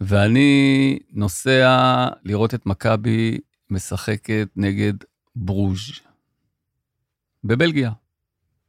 ואני 0.01 1.00
נוסע 1.12 2.07
לראות 2.24 2.53
את 2.53 2.65
מכבי 2.65 3.39
משחקת 3.69 4.48
נגד 4.55 4.93
ברוז' 5.36 6.00
בבלגיה, 7.43 7.91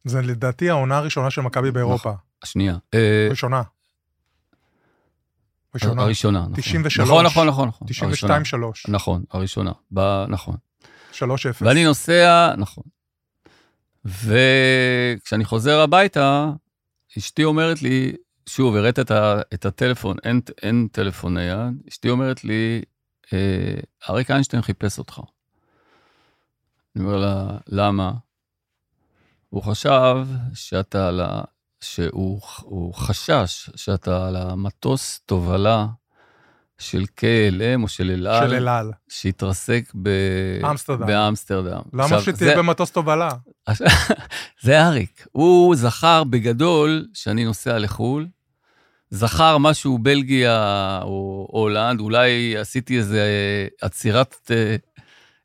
זה 0.04 0.22
לדעתי 0.22 0.70
העונה 0.70 0.96
הראשונה 0.96 1.30
של 1.30 1.40
מכבי 1.40 1.70
באירופה. 1.70 2.12
השנייה. 2.42 2.76
אה, 2.94 3.26
ראשונה. 3.30 3.62
ראשונה. 5.74 6.02
הראשונה, 6.02 6.40
נכון. 6.40 6.54
93. 6.54 7.00
נכון, 7.00 7.26
נכון, 7.26 7.48
נכון. 7.48 7.68
נכון, 7.68 8.08
הראשונה. 8.08 8.38
92-3. 8.38 8.92
נכון, 8.92 9.24
הראשונה, 9.30 9.72
ב... 9.94 10.24
נכון. 10.28 10.56
3-0. 11.12 11.22
ואני 11.60 11.84
נוסע, 11.84 12.54
נכון. 12.58 12.84
וכשאני 14.04 15.44
חוזר 15.44 15.80
הביתה, 15.80 16.50
אשתי 17.18 17.44
אומרת 17.44 17.82
לי, 17.82 18.12
שוב, 18.46 18.76
הראית 18.76 18.98
את, 18.98 19.10
ה, 19.10 19.40
את 19.54 19.66
הטלפון, 19.66 20.16
אין, 20.24 20.40
אין 20.62 20.88
טלפון 20.92 21.34
נייד, 21.34 21.82
אשתי 21.88 22.10
אומרת 22.10 22.44
לי, 22.44 22.82
אה, 23.32 23.74
אריק 24.10 24.30
איינשטיין 24.30 24.62
חיפש 24.62 24.98
אותך. 24.98 25.20
אני 26.96 27.04
אומר 27.04 27.16
לה, 27.16 27.46
למה? 27.66 28.12
הוא 29.48 29.62
חשב 29.62 30.26
שאתה 30.54 31.08
על 31.08 31.20
ה... 31.20 31.42
שהוא 31.84 32.40
הוא 32.62 32.94
חשש 32.94 33.70
שאתה 33.76 34.28
על 34.28 34.36
המטוס 34.36 35.20
תובלה 35.26 35.86
של 36.78 37.04
KLM 37.20 37.82
או 37.82 37.88
של 37.88 38.10
אל 38.10 38.26
על, 38.26 38.48
של 38.48 38.54
אל 38.54 38.68
על. 38.68 38.90
שהתרסק 39.08 39.92
ב... 40.02 40.08
אמסטרדם. 40.70 41.06
באמסטרדם. 41.06 41.80
למה 41.92 42.04
עכשיו, 42.04 42.20
שתהיה 42.22 42.34
זה- 42.50 42.56
במטוס 42.56 42.90
תובלה? 42.90 43.28
זה 44.62 44.82
אריק. 44.86 45.26
הוא 45.32 45.76
זכר 45.76 46.24
בגדול 46.24 47.06
שאני 47.14 47.44
נוסע 47.44 47.78
לחו"ל, 47.78 48.26
זכר 49.10 49.58
משהו 49.58 49.98
בלגיה 49.98 51.00
או 51.02 51.46
הולנד, 51.50 52.00
אולי 52.00 52.56
עשיתי 52.56 52.98
איזה 52.98 53.22
עצירת, 53.80 54.34
אה, 54.50 54.76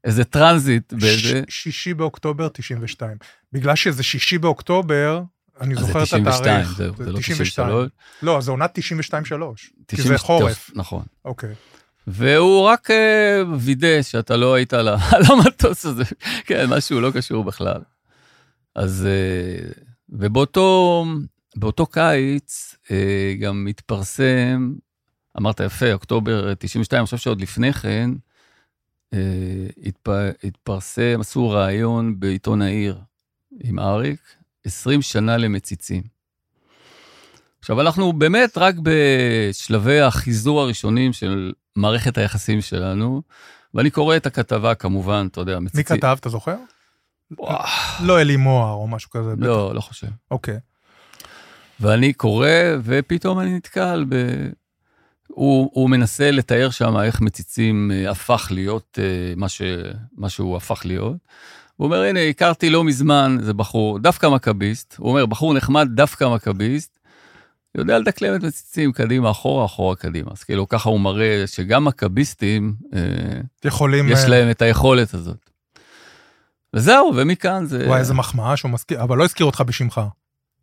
איזה 0.04 0.24
טרנזיט 0.24 0.94
באיזה... 0.94 1.42
ש- 1.50 1.64
שישי 1.64 1.94
באוקטובר 1.94 2.48
92. 2.50 3.18
בגלל 3.54 3.76
שזה 3.76 4.04
שישי 4.04 4.38
באוקטובר, 4.38 5.22
אני 5.62 5.76
זה 5.76 5.82
זוכר 5.82 6.00
את 6.00 6.04
92, 6.04 6.56
התאריך. 6.56 6.78
זהו, 6.78 6.94
זה 6.98 7.12
לא 7.12 7.20
93. 7.20 7.90
לא, 8.22 8.42
זה 8.42 8.52
עונת 8.52 8.78
92-3. 8.78 8.82
כי 9.88 9.96
90, 9.96 10.08
זה 10.08 10.18
חורף. 10.18 10.72
נכון. 10.76 11.04
אוקיי. 11.26 11.54
והוא 12.08 12.64
רק 12.66 12.92
אה, 12.92 13.42
וידא 13.60 14.02
שאתה 14.02 14.38
לא 14.38 14.54
היית 14.54 14.74
על 14.80 14.88
המטוס 15.28 15.86
הזה, 15.86 16.04
כן, 16.46 16.66
משהו 16.70 17.02
לא 17.02 17.12
קשור 17.12 17.44
בכלל. 17.44 17.82
אז, 18.76 19.08
אה, 19.08 19.70
ובאותו 20.10 21.06
באותו 21.56 21.86
קיץ 21.86 22.76
אה, 22.92 23.34
גם 23.40 23.68
התפרסם, 23.70 24.74
אמרת 25.38 25.60
יפה, 25.60 25.94
אוקטובר 25.94 26.54
92, 26.60 27.00
אני 27.00 27.06
חושב 27.06 27.18
שעוד 27.18 27.42
לפני 27.42 27.74
כן, 27.74 28.12
התפ- 29.86 30.10
התפרסם, 30.44 31.18
עשו 31.20 31.50
ראיון 31.50 32.20
בעיתון 32.20 32.62
העיר 32.62 33.00
עם 33.64 33.80
אריק, 33.80 34.20
20 34.66 35.02
שנה 35.02 35.38
למציצים. 35.38 36.04
עכשיו, 37.60 37.82
אנחנו 37.82 38.14
באמת 38.14 38.58
רק 38.58 38.76
בשלבי 38.84 40.02
החיזור 40.02 40.62
הראשונים 40.62 41.14
של 41.14 41.54
מערכת 41.76 42.18
היחסים 42.18 42.62
שלנו, 42.62 43.22
ואני 43.74 43.90
קורא 43.90 44.16
את 44.16 44.26
הכתבה, 44.26 44.76
כמובן, 44.76 45.28
אתה 45.32 45.42
יודע, 45.42 45.60
מי 45.60 45.66
מציצים. 45.66 45.98
כתב, 45.98 46.18
אתה 46.20 46.30
זוכר? 46.30 46.56
לא 48.02 48.22
אלי 48.22 48.38
מוהר 48.38 48.74
או 48.74 48.88
משהו 48.88 49.10
כזה. 49.10 49.36
בטח. 49.36 49.46
לא, 49.46 49.76
לא 49.76 49.82
חושב. 49.82 50.08
אוקיי. 50.32 50.60
ואני 51.80 52.14
קורא, 52.14 52.50
ופתאום 52.84 53.40
אני 53.40 53.58
נתקל 53.58 54.06
ב... 54.10 54.16
הוא, 55.28 55.70
הוא 55.74 55.90
מנסה 55.90 56.32
לתאר 56.32 56.70
שם 56.70 56.98
איך 56.98 57.22
מציצים 57.22 57.92
אה, 57.94 58.12
הפך 58.12 58.48
להיות 58.52 59.00
אה, 59.02 59.34
מה, 59.36 59.50
ש, 59.50 59.62
מה 60.18 60.30
שהוא 60.30 60.58
הפך 60.58 60.82
להיות. 60.86 61.16
הוא 61.80 61.86
אומר, 61.86 62.02
הנה, 62.02 62.20
הכרתי 62.20 62.70
לא 62.70 62.84
מזמן 62.84 63.38
איזה 63.40 63.54
בחור, 63.54 64.00
דווקא 64.00 64.28
מכביסט, 64.28 64.96
הוא 64.98 65.10
אומר, 65.10 65.26
בחור 65.26 65.54
נחמד, 65.54 65.88
דווקא 65.92 66.30
מכביסט, 66.36 67.00
יודע 67.76 68.00
לדקלם 68.00 68.36
את 68.36 68.44
מציצים 68.44 68.92
קדימה, 68.92 69.32
אחורה, 69.32 69.66
אחורה, 69.66 69.96
קדימה. 69.96 70.32
אז 70.32 70.44
כאילו, 70.44 70.68
ככה 70.68 70.90
הוא 70.90 71.00
מראה 71.00 71.44
שגם 71.48 71.86
מכביסטים, 71.86 72.76
אה, 72.94 73.02
יכולים... 73.66 74.10
יש 74.10 74.20
אה, 74.20 74.28
להם 74.28 74.52
את 74.52 74.62
היכולת 74.62 75.14
הזאת. 75.14 75.50
וזהו, 76.74 77.12
ומכאן 77.16 77.66
זה... 77.66 77.88
וואי, 77.88 78.00
איזה 78.00 78.14
מחמאה 78.14 78.58
שהוא 78.58 78.72
מזכיר, 78.72 79.04
אבל 79.04 79.18
לא 79.18 79.24
הזכיר 79.24 79.46
אותך 79.46 79.62
בשמך. 79.62 80.02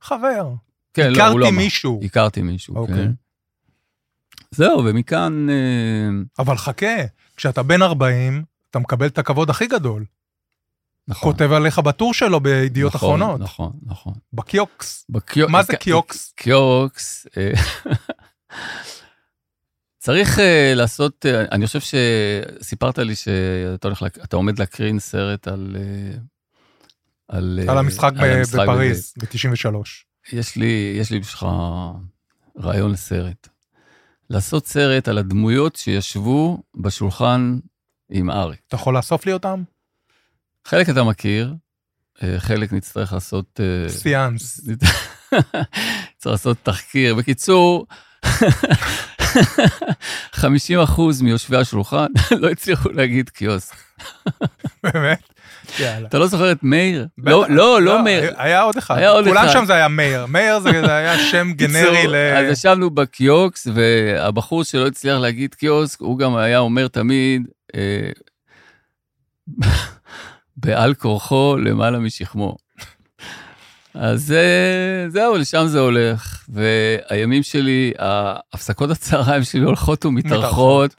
חבר. 0.00 0.52
כן, 0.94 1.12
לא, 1.12 1.26
הוא 1.26 1.40
לא 1.40 1.46
הכרתי. 1.46 1.62
מישהו. 1.62 2.00
הכרתי 2.04 2.42
מישהו, 2.42 2.76
אוקיי. 2.76 2.94
כן. 2.94 3.10
זהו, 4.50 4.84
ומכאן... 4.84 5.46
אה, 5.50 6.08
אבל 6.38 6.56
חכה, 6.56 6.96
כשאתה 7.36 7.62
בן 7.62 7.82
40, 7.82 8.44
אתה 8.70 8.78
מקבל 8.78 9.06
את 9.06 9.18
הכבוד 9.18 9.50
הכי 9.50 9.66
גדול. 9.66 10.04
נכון. 11.08 11.32
כותב 11.32 11.52
עליך 11.52 11.78
בטור 11.78 12.14
שלו 12.14 12.40
בידיעות 12.40 12.94
נכון, 12.94 13.20
אחרונות. 13.20 13.40
נכון, 13.40 13.72
נכון. 13.82 14.12
בקיוקס. 14.32 15.06
בקיו... 15.08 15.48
מה 15.48 15.62
זה 15.62 15.76
קיוקס? 15.76 16.32
קיוקס. 16.36 17.26
אה, 17.36 17.52
צריך 19.98 20.38
אה, 20.38 20.72
לעשות, 20.74 21.26
אה, 21.26 21.44
אני 21.52 21.66
חושב 21.66 21.80
שסיפרת 21.80 22.98
לי 22.98 23.14
שאתה 23.14 23.88
הולך, 23.88 24.02
להק- 24.02 24.24
אתה 24.24 24.36
עומד 24.36 24.58
להקרין 24.58 24.98
סרט 24.98 25.48
על... 25.48 25.76
אה, 25.78 26.18
על, 27.28 27.60
על 27.62 27.76
אה, 27.76 27.78
המשחק 27.80 28.12
על 28.18 28.30
המשחק 28.32 28.62
בפריז, 28.62 29.14
ב-93. 29.18 29.76
יש 30.32 30.56
לי, 30.56 30.96
יש 31.00 31.10
לי 31.10 31.18
בשבילך 31.20 31.46
רעיון 32.60 32.90
לסרט. 32.90 33.48
לעשות 34.30 34.66
סרט 34.66 35.08
על 35.08 35.18
הדמויות 35.18 35.76
שישבו 35.76 36.62
בשולחן 36.76 37.58
עם 38.10 38.30
אריק. 38.30 38.60
אתה 38.68 38.76
יכול 38.76 38.96
לאסוף 38.96 39.26
לי 39.26 39.32
אותם? 39.32 39.62
חלק 40.66 40.90
אתה 40.90 41.04
מכיר, 41.04 41.54
אה, 42.22 42.34
חלק 42.38 42.72
נצטרך 42.72 43.12
לעשות... 43.12 43.60
אה, 43.60 43.88
סיאנס. 43.88 44.60
צריך 46.18 46.32
לעשות 46.32 46.56
תחקיר. 46.62 47.14
בקיצור, 47.14 47.86
50 50.32 50.80
אחוז 50.80 51.22
מיושבי 51.22 51.56
השולחן 51.56 52.06
לא 52.40 52.48
הצליחו 52.48 52.88
להגיד 52.88 53.28
קיוסק. 53.28 53.76
באמת? 54.82 55.22
יאללה. 55.78 56.08
אתה 56.08 56.18
לא 56.18 56.26
זוכר 56.26 56.52
את 56.52 56.62
מאיר? 56.62 57.06
בטח. 57.18 57.30
לא, 57.30 57.46
לא, 57.48 57.82
לא 57.82 58.04
מאיר. 58.04 58.34
היה 58.36 58.62
עוד 58.62 58.76
אחד. 58.76 58.98
היה 58.98 59.10
עוד 59.10 59.24
כולם 59.24 59.44
אחד. 59.44 59.52
שם 59.52 59.64
זה 59.66 59.74
היה 59.74 59.88
מאיר. 59.88 60.26
מאיר 60.26 60.60
זה 60.60 60.70
זה 60.70 60.94
היה 60.94 61.18
שם 61.18 61.52
גנרי 61.52 62.06
ל... 62.06 62.14
אז 62.14 62.52
ישבנו 62.52 62.90
בקיוקס, 62.90 63.66
והבחור 63.74 64.64
שלא 64.64 64.86
הצליח 64.86 65.18
להגיד 65.18 65.54
קיוסק, 65.54 66.00
הוא 66.00 66.18
גם 66.18 66.36
היה 66.36 66.58
אומר 66.58 66.88
תמיד, 66.88 67.42
אה, 67.74 68.10
בעל 70.56 70.94
כורחו 70.94 71.56
למעלה 71.56 71.98
משכמו. 71.98 72.56
אז 73.94 74.32
אה, 74.32 75.08
זהו, 75.08 75.36
לשם 75.36 75.66
זה 75.66 75.80
הולך. 75.80 76.44
והימים 76.48 77.42
שלי, 77.42 77.92
הפסקות 78.52 78.90
הצהריים 78.90 79.44
שלי 79.44 79.60
הולכות 79.60 80.04
ומתארכות, 80.04 80.94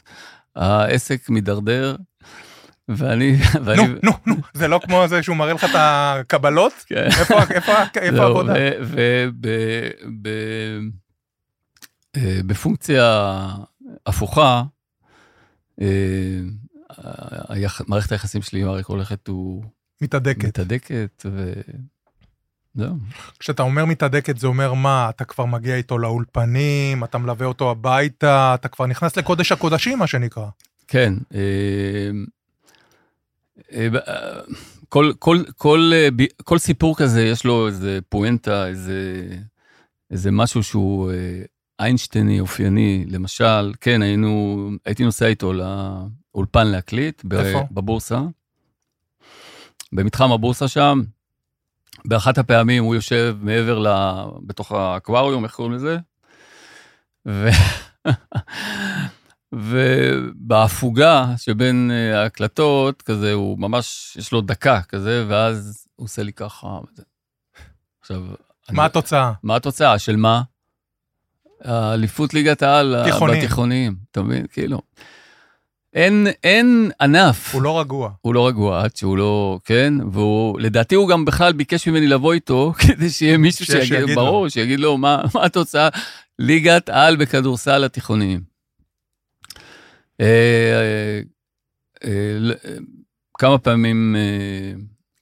העסק 0.55 1.29
מידרדר, 1.29 1.95
ואני... 2.89 3.37
נו, 3.75 3.83
נו, 4.03 4.11
נו, 4.25 4.35
זה 4.53 4.67
לא 4.67 4.79
כמו 4.83 5.07
זה 5.07 5.23
שהוא 5.23 5.37
מראה 5.37 5.53
לך 5.53 5.63
את 5.63 5.69
הקבלות? 5.73 6.73
כן. 6.87 7.07
איפה 8.01 8.23
העבודה? 8.23 8.53
ובפונקציה 12.15 13.47
הפוכה, 14.05 14.63
אה, 15.81 16.39
מערכת 17.87 18.11
היחסים 18.11 18.41
שלי 18.41 18.61
עם 18.61 18.67
אריק 18.67 18.85
הולכת 18.85 19.29
מתהדקת. 20.01 20.43
ומתהדקת, 20.43 21.25
וזהו. 22.75 22.95
כשאתה 23.39 23.63
אומר 23.63 23.85
מתהדקת 23.85 24.37
זה 24.37 24.47
אומר 24.47 24.73
מה, 24.73 25.09
אתה 25.09 25.25
כבר 25.25 25.45
מגיע 25.45 25.75
איתו 25.75 25.97
לאולפנים, 25.97 27.03
אתה 27.03 27.17
מלווה 27.17 27.47
אותו 27.47 27.71
הביתה, 27.71 28.55
אתה 28.55 28.67
כבר 28.67 28.85
נכנס 28.85 29.17
לקודש 29.17 29.51
הקודשים 29.51 29.99
מה 29.99 30.07
שנקרא. 30.07 30.47
כן. 30.87 31.13
אה, 31.33 32.09
אה, 33.73 33.87
אה, 34.07 34.41
כל, 34.89 35.11
כל, 35.19 35.43
כל, 35.55 35.91
כל 36.43 36.57
סיפור 36.57 36.97
כזה, 36.97 37.23
יש 37.23 37.45
לו 37.45 37.67
איזה 37.67 37.99
פואנטה, 38.09 38.67
איזה, 38.67 39.27
איזה 40.11 40.31
משהו 40.31 40.63
שהוא 40.63 41.11
איינשטייני 41.79 42.39
אופייני. 42.39 43.05
למשל, 43.07 43.73
כן, 43.81 44.01
היינו, 44.01 44.69
הייתי 44.85 45.03
נוסע 45.03 45.27
איתו 45.27 45.53
לאולפן 46.37 46.67
להקליט, 46.67 47.21
ב- 47.25 47.33
איפה? 47.33 47.67
בבורסה, 47.71 48.19
במתחם 49.93 50.31
הבורסה 50.31 50.67
שם. 50.67 51.01
באחת 52.05 52.37
הפעמים 52.37 52.83
הוא 52.83 52.95
יושב 52.95 53.37
מעבר 53.41 53.79
ל... 53.79 53.87
בתוך 54.45 54.71
האקווריום, 54.71 55.43
איך 55.43 55.53
קוראים 55.55 55.73
לזה? 55.73 55.97
ו... 57.27 57.49
ובהפוגה 59.51 61.25
שבין 61.37 61.91
אה, 61.93 62.21
ההקלטות, 62.21 63.01
כזה, 63.01 63.33
הוא 63.33 63.59
ממש, 63.59 64.17
יש 64.19 64.31
לו 64.31 64.41
דקה 64.41 64.81
כזה, 64.81 65.25
ואז 65.27 65.87
הוא 65.95 66.05
עושה 66.05 66.23
לי 66.23 66.33
ככה. 66.33 66.79
עכשיו, 68.01 68.21
אני- 68.69 68.77
מה 68.77 68.85
התוצאה? 68.85 69.31
מה 69.43 69.55
התוצאה? 69.55 69.99
של 69.99 70.15
מה? 70.15 70.41
האליפות 71.61 72.33
ליגת 72.33 72.61
העל 72.63 72.95
ה- 72.95 73.03
תיכונים. 73.05 73.37
בתיכוניים, 73.37 73.95
אתה 74.11 74.21
מבין? 74.21 74.45
כאילו. 74.51 74.81
אין, 75.97 76.27
אין 76.43 76.91
ענף. 77.01 77.53
הוא 77.53 77.61
לא 77.61 77.79
רגוע. 77.79 78.11
הוא 78.21 78.33
לא 78.33 78.47
רגוע 78.47 78.83
עד 78.83 78.95
שהוא 78.95 79.17
לא, 79.17 79.59
כן, 79.65 79.93
והוא, 80.11 80.59
לדעתי 80.59 80.95
הוא 80.95 81.09
גם 81.09 81.25
בכלל 81.25 81.53
ביקש 81.53 81.87
ממני 81.87 82.07
לבוא 82.07 82.33
איתו, 82.33 82.73
כדי 82.87 83.09
שיהיה 83.09 83.37
מישהו 83.37 83.65
ש- 83.65 83.71
שיגיד, 83.71 83.87
שיגיד 83.87 84.09
לו. 84.09 84.15
ברור, 84.15 84.49
שיגיד 84.49 84.79
לו 84.79 84.97
מה, 84.97 85.21
מה 85.33 85.45
התוצאה, 85.45 85.89
ליגת 86.39 86.89
על 86.89 87.15
בכדורסל 87.15 87.83
התיכוניים. 87.83 88.41
אה, 90.21 91.21
אה, 92.03 92.07
אה, 92.65 92.77
כמה 93.37 93.57
פעמים, 93.57 94.15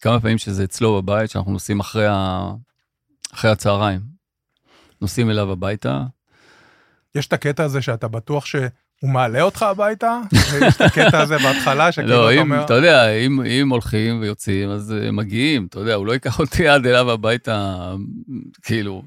כמה 0.02 0.20
פעמים 0.20 0.38
שזה 0.38 0.64
אצלו 0.64 1.02
בבית, 1.02 1.30
שאנחנו 1.30 1.52
נוסעים 1.52 1.80
אחרי, 1.80 2.08
ה, 2.08 2.52
אחרי 3.34 3.52
הצהריים. 3.52 4.02
נוסעים 5.02 5.30
אליו 5.30 5.52
הביתה, 5.52 6.04
יש 7.16 7.28
את 7.28 7.34
הקטע 7.34 7.64
הזה 7.64 7.82
שאתה 7.82 8.08
בטוח 8.08 8.46
שהוא 9.00 9.10
מעלה 9.10 9.42
אותך 9.42 9.64
הביתה? 9.64 10.20
יש 10.62 10.76
את 10.76 10.82
הקטע 10.82 11.20
הזה 11.20 11.38
בהתחלה 11.38 11.92
שכאילו 11.92 12.10
לא, 12.10 12.32
אתה 12.32 12.42
אומר, 12.42 12.66
אתה 12.66 12.74
יודע, 12.74 13.10
אם, 13.10 13.42
אם 13.42 13.70
הולכים 13.70 14.22
ויוצאים, 14.22 14.70
אז 14.70 14.94
uh, 15.08 15.12
מגיעים, 15.12 15.66
אתה 15.66 15.80
יודע, 15.80 15.94
הוא 15.94 16.06
לא 16.06 16.14
ייקח 16.14 16.40
אותי 16.40 16.68
עד 16.68 16.88
אליו 16.88 17.12
הביתה, 17.12 17.76
כאילו, 18.64 19.04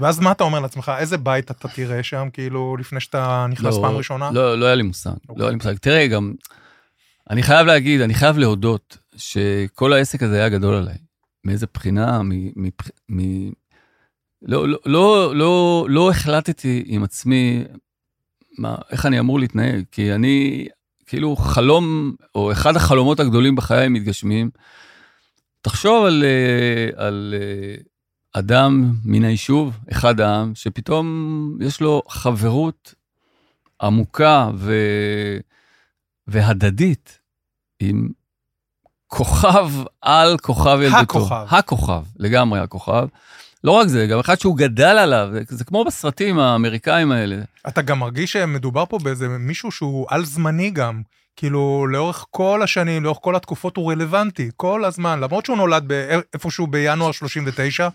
ואז 0.00 0.20
מה 0.20 0.32
אתה 0.32 0.44
אומר 0.44 0.60
לעצמך? 0.60 0.92
איזה 0.98 1.18
בית 1.18 1.50
אתה 1.50 1.68
תראה 1.68 2.02
שם, 2.02 2.28
כאילו, 2.32 2.76
לפני 2.76 3.00
שאתה 3.00 3.46
נכנס 3.50 3.76
לא, 3.76 3.82
פעם 3.82 3.96
ראשונה? 3.96 4.30
לא, 4.30 4.58
לא 4.58 4.66
היה 4.66 4.74
לי 4.74 4.82
מושג, 4.82 5.10
אוקיי. 5.10 5.34
לא 5.36 5.44
היה 5.44 5.50
לי 5.50 5.56
מושג. 5.56 5.76
תראה, 5.76 6.06
גם, 6.06 6.34
אני 7.30 7.42
חייב 7.42 7.66
להגיד, 7.66 8.00
אני 8.00 8.14
חייב 8.14 8.38
להודות, 8.38 8.98
שכל 9.16 9.92
העסק 9.92 10.22
הזה 10.22 10.36
היה 10.36 10.48
גדול 10.48 10.74
עליי. 10.74 10.98
מאיזה 11.44 11.66
בחינה, 11.74 12.22
מ... 12.22 12.30
מ, 12.32 12.68
מ 13.08 13.50
לא, 14.42 14.68
לא, 14.68 14.78
לא, 14.86 15.36
לא, 15.36 15.86
לא 15.88 16.10
החלטתי 16.10 16.82
עם 16.86 17.04
עצמי 17.04 17.64
מה, 18.58 18.74
איך 18.90 19.06
אני 19.06 19.18
אמור 19.18 19.40
להתנהג, 19.40 19.84
כי 19.92 20.14
אני, 20.14 20.66
כאילו, 21.06 21.36
חלום, 21.36 22.14
או 22.34 22.52
אחד 22.52 22.76
החלומות 22.76 23.20
הגדולים 23.20 23.56
בחיי 23.56 23.88
מתגשמים. 23.88 24.50
תחשוב 25.60 26.04
על, 26.04 26.24
אה, 26.24 27.06
על 27.06 27.34
אה, 27.40 27.74
אדם 28.32 28.92
מן 29.04 29.24
היישוב, 29.24 29.78
אחד 29.92 30.20
העם, 30.20 30.54
שפתאום 30.54 31.56
יש 31.60 31.80
לו 31.80 32.02
חברות 32.08 32.94
עמוקה 33.82 34.50
ו... 34.54 34.74
והדדית 36.26 37.18
עם 37.80 38.08
כוכב 39.06 39.70
על 40.00 40.38
כוכב 40.38 40.78
ילדותו. 40.82 41.00
הכוכב. 41.00 41.46
הכוכב, 41.48 42.02
לגמרי 42.16 42.60
הכוכב. 42.60 43.06
לא 43.64 43.72
רק 43.72 43.88
זה, 43.88 44.06
גם 44.06 44.18
אחד 44.18 44.40
שהוא 44.40 44.56
גדל 44.56 44.84
עליו, 44.98 45.28
זה, 45.32 45.40
זה 45.48 45.64
כמו 45.64 45.84
בסרטים 45.84 46.38
האמריקאים 46.38 47.12
האלה. 47.12 47.36
אתה 47.68 47.82
גם 47.82 47.98
מרגיש 47.98 48.32
שמדובר 48.32 48.84
פה 48.86 48.98
באיזה 49.02 49.28
מישהו 49.28 49.70
שהוא 49.70 50.06
על 50.08 50.24
זמני 50.24 50.70
גם. 50.70 51.02
כאילו, 51.36 51.86
לאורך 51.86 52.26
כל 52.30 52.62
השנים, 52.62 53.04
לאורך 53.04 53.18
כל 53.22 53.36
התקופות 53.36 53.76
הוא 53.76 53.92
רלוונטי, 53.92 54.50
כל 54.56 54.84
הזמן. 54.84 55.20
למרות 55.20 55.46
שהוא 55.46 55.56
נולד 55.56 55.92
איפשהו 56.34 56.66
בינואר 56.66 57.12
39, 57.12 57.88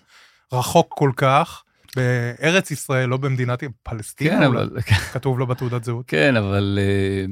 רחוק 0.54 0.88
כל 0.90 1.12
כך, 1.16 1.64
בארץ 1.96 2.72
ישראל, 2.72 3.10
לא 3.10 3.18
במדינת 3.18 3.60
כן, 3.60 3.68
פלסטינה, 3.84 4.48
אולי, 4.48 4.64
אבל, 4.64 4.82
כתוב 5.14 5.40
לו 5.40 5.48
בתעודת 5.48 5.84
זהות. 5.84 6.06
כן, 6.08 6.36
אבל, 6.36 6.80
אה, 6.82 7.26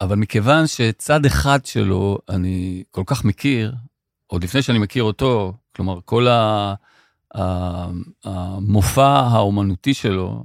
אבל 0.00 0.16
מכיוון 0.16 0.66
שצד 0.66 1.26
אחד 1.26 1.66
שלו 1.66 2.18
אני 2.28 2.82
כל 2.90 3.02
כך 3.06 3.24
מכיר, 3.24 3.74
עוד 4.26 4.44
לפני 4.44 4.62
שאני 4.62 4.78
מכיר 4.78 5.02
אותו, 5.02 5.52
כלומר, 5.76 5.98
כל 6.04 6.28
ה, 6.28 6.74
המופע 8.24 9.20
האומנותי 9.20 9.94
שלו, 9.94 10.44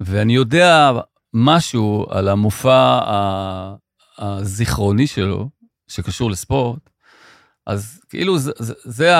ואני 0.00 0.34
יודע 0.34 0.92
משהו 1.34 2.06
על 2.10 2.28
המופע 2.28 3.00
הזיכרוני 4.18 5.06
שלו, 5.06 5.48
שקשור 5.88 6.30
לספורט, 6.30 6.90
אז 7.66 8.00
כאילו 8.08 8.38
זה, 8.38 8.52
זה, 8.58 8.74
זה, 8.84 9.12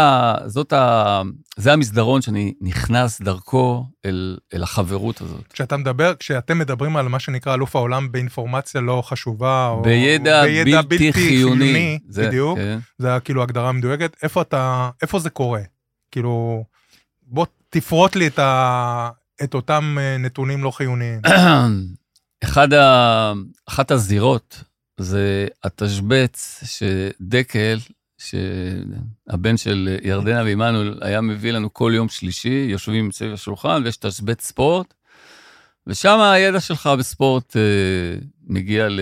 זאת 0.46 0.72
ה, 0.72 1.22
זה 1.56 1.72
המסדרון 1.72 2.22
שאני 2.22 2.54
נכנס 2.60 3.20
דרכו 3.20 3.86
אל, 4.04 4.38
אל 4.54 4.62
החברות 4.62 5.20
הזאת. 5.20 5.52
כשאתה 5.52 5.76
מדבר, 5.76 6.14
כשאתם 6.18 6.58
מדברים 6.58 6.96
על 6.96 7.08
מה 7.08 7.18
שנקרא 7.18 7.54
אלוף 7.54 7.76
העולם 7.76 8.12
באינפורמציה 8.12 8.80
לא 8.80 9.02
חשובה, 9.06 9.68
או 9.68 9.82
בידע, 9.82 10.42
בידע 10.42 10.82
בלתי, 10.82 10.88
בלתי 10.88 11.12
חיוני. 11.12 11.64
חיוני 11.64 11.98
זה, 12.08 12.28
בדיוק, 12.28 12.58
כן. 12.58 12.78
זה 12.98 13.08
כאילו 13.24 13.42
הגדרה 13.42 13.72
מדויקת, 13.72 14.16
איפה 14.22 14.42
אתה, 14.42 14.90
איפה 15.02 15.18
זה 15.18 15.30
קורה? 15.30 15.62
כאילו, 16.10 16.64
בוא 17.22 17.46
תפרוט 17.70 18.16
לי 18.16 18.26
את, 18.26 18.38
ה, 18.38 19.10
את 19.44 19.54
אותם 19.54 19.96
אה, 20.00 20.18
נתונים 20.18 20.64
לא 20.64 20.70
חיוניים. 20.70 21.20
אחד 22.44 22.72
ה... 22.72 23.32
אחת 23.68 23.90
הזירות 23.90 24.64
זה 25.00 25.46
התשבץ 25.64 26.60
שדקל, 26.64 27.78
שהבן 28.18 29.56
של 29.56 29.96
ירדנה 30.02 30.42
ועמנואל 30.44 30.98
היה 31.00 31.20
מביא 31.20 31.52
לנו 31.52 31.72
כל 31.74 31.92
יום 31.94 32.08
שלישי, 32.08 32.66
יושבים 32.70 33.12
סביב 33.12 33.32
השולחן 33.32 33.82
ויש 33.84 33.96
תשבץ 33.96 34.46
ספורט, 34.46 34.94
ושם 35.86 36.20
הידע 36.20 36.60
שלך 36.60 36.86
בספורט 36.98 37.56
אה, 37.56 37.62
מגיע 38.46 38.88
ל... 38.88 39.00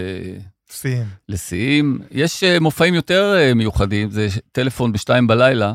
שיאים. 0.71 1.07
לשיאים. 1.29 1.99
יש 2.11 2.45
אה, 2.45 2.61
מופעים 2.61 2.95
יותר 2.95 3.35
אה, 3.37 3.55
מיוחדים, 3.55 4.11
זה 4.11 4.29
טלפון 4.53 4.93
בשתיים 4.93 5.27
בלילה. 5.27 5.75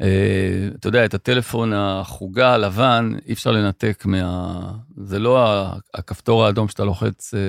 אה, 0.00 0.68
אתה 0.74 0.88
יודע, 0.88 1.04
את 1.04 1.14
הטלפון 1.14 1.72
החוגה 1.72 2.54
הלבן 2.54 3.12
אי 3.26 3.32
אפשר 3.32 3.50
לנתק 3.50 4.02
מה... 4.06 4.60
זה 4.96 5.18
לא 5.18 5.64
הכפתור 5.94 6.44
האדום 6.44 6.68
שאתה 6.68 6.84
לוחץ 6.84 7.34
אה, 7.34 7.40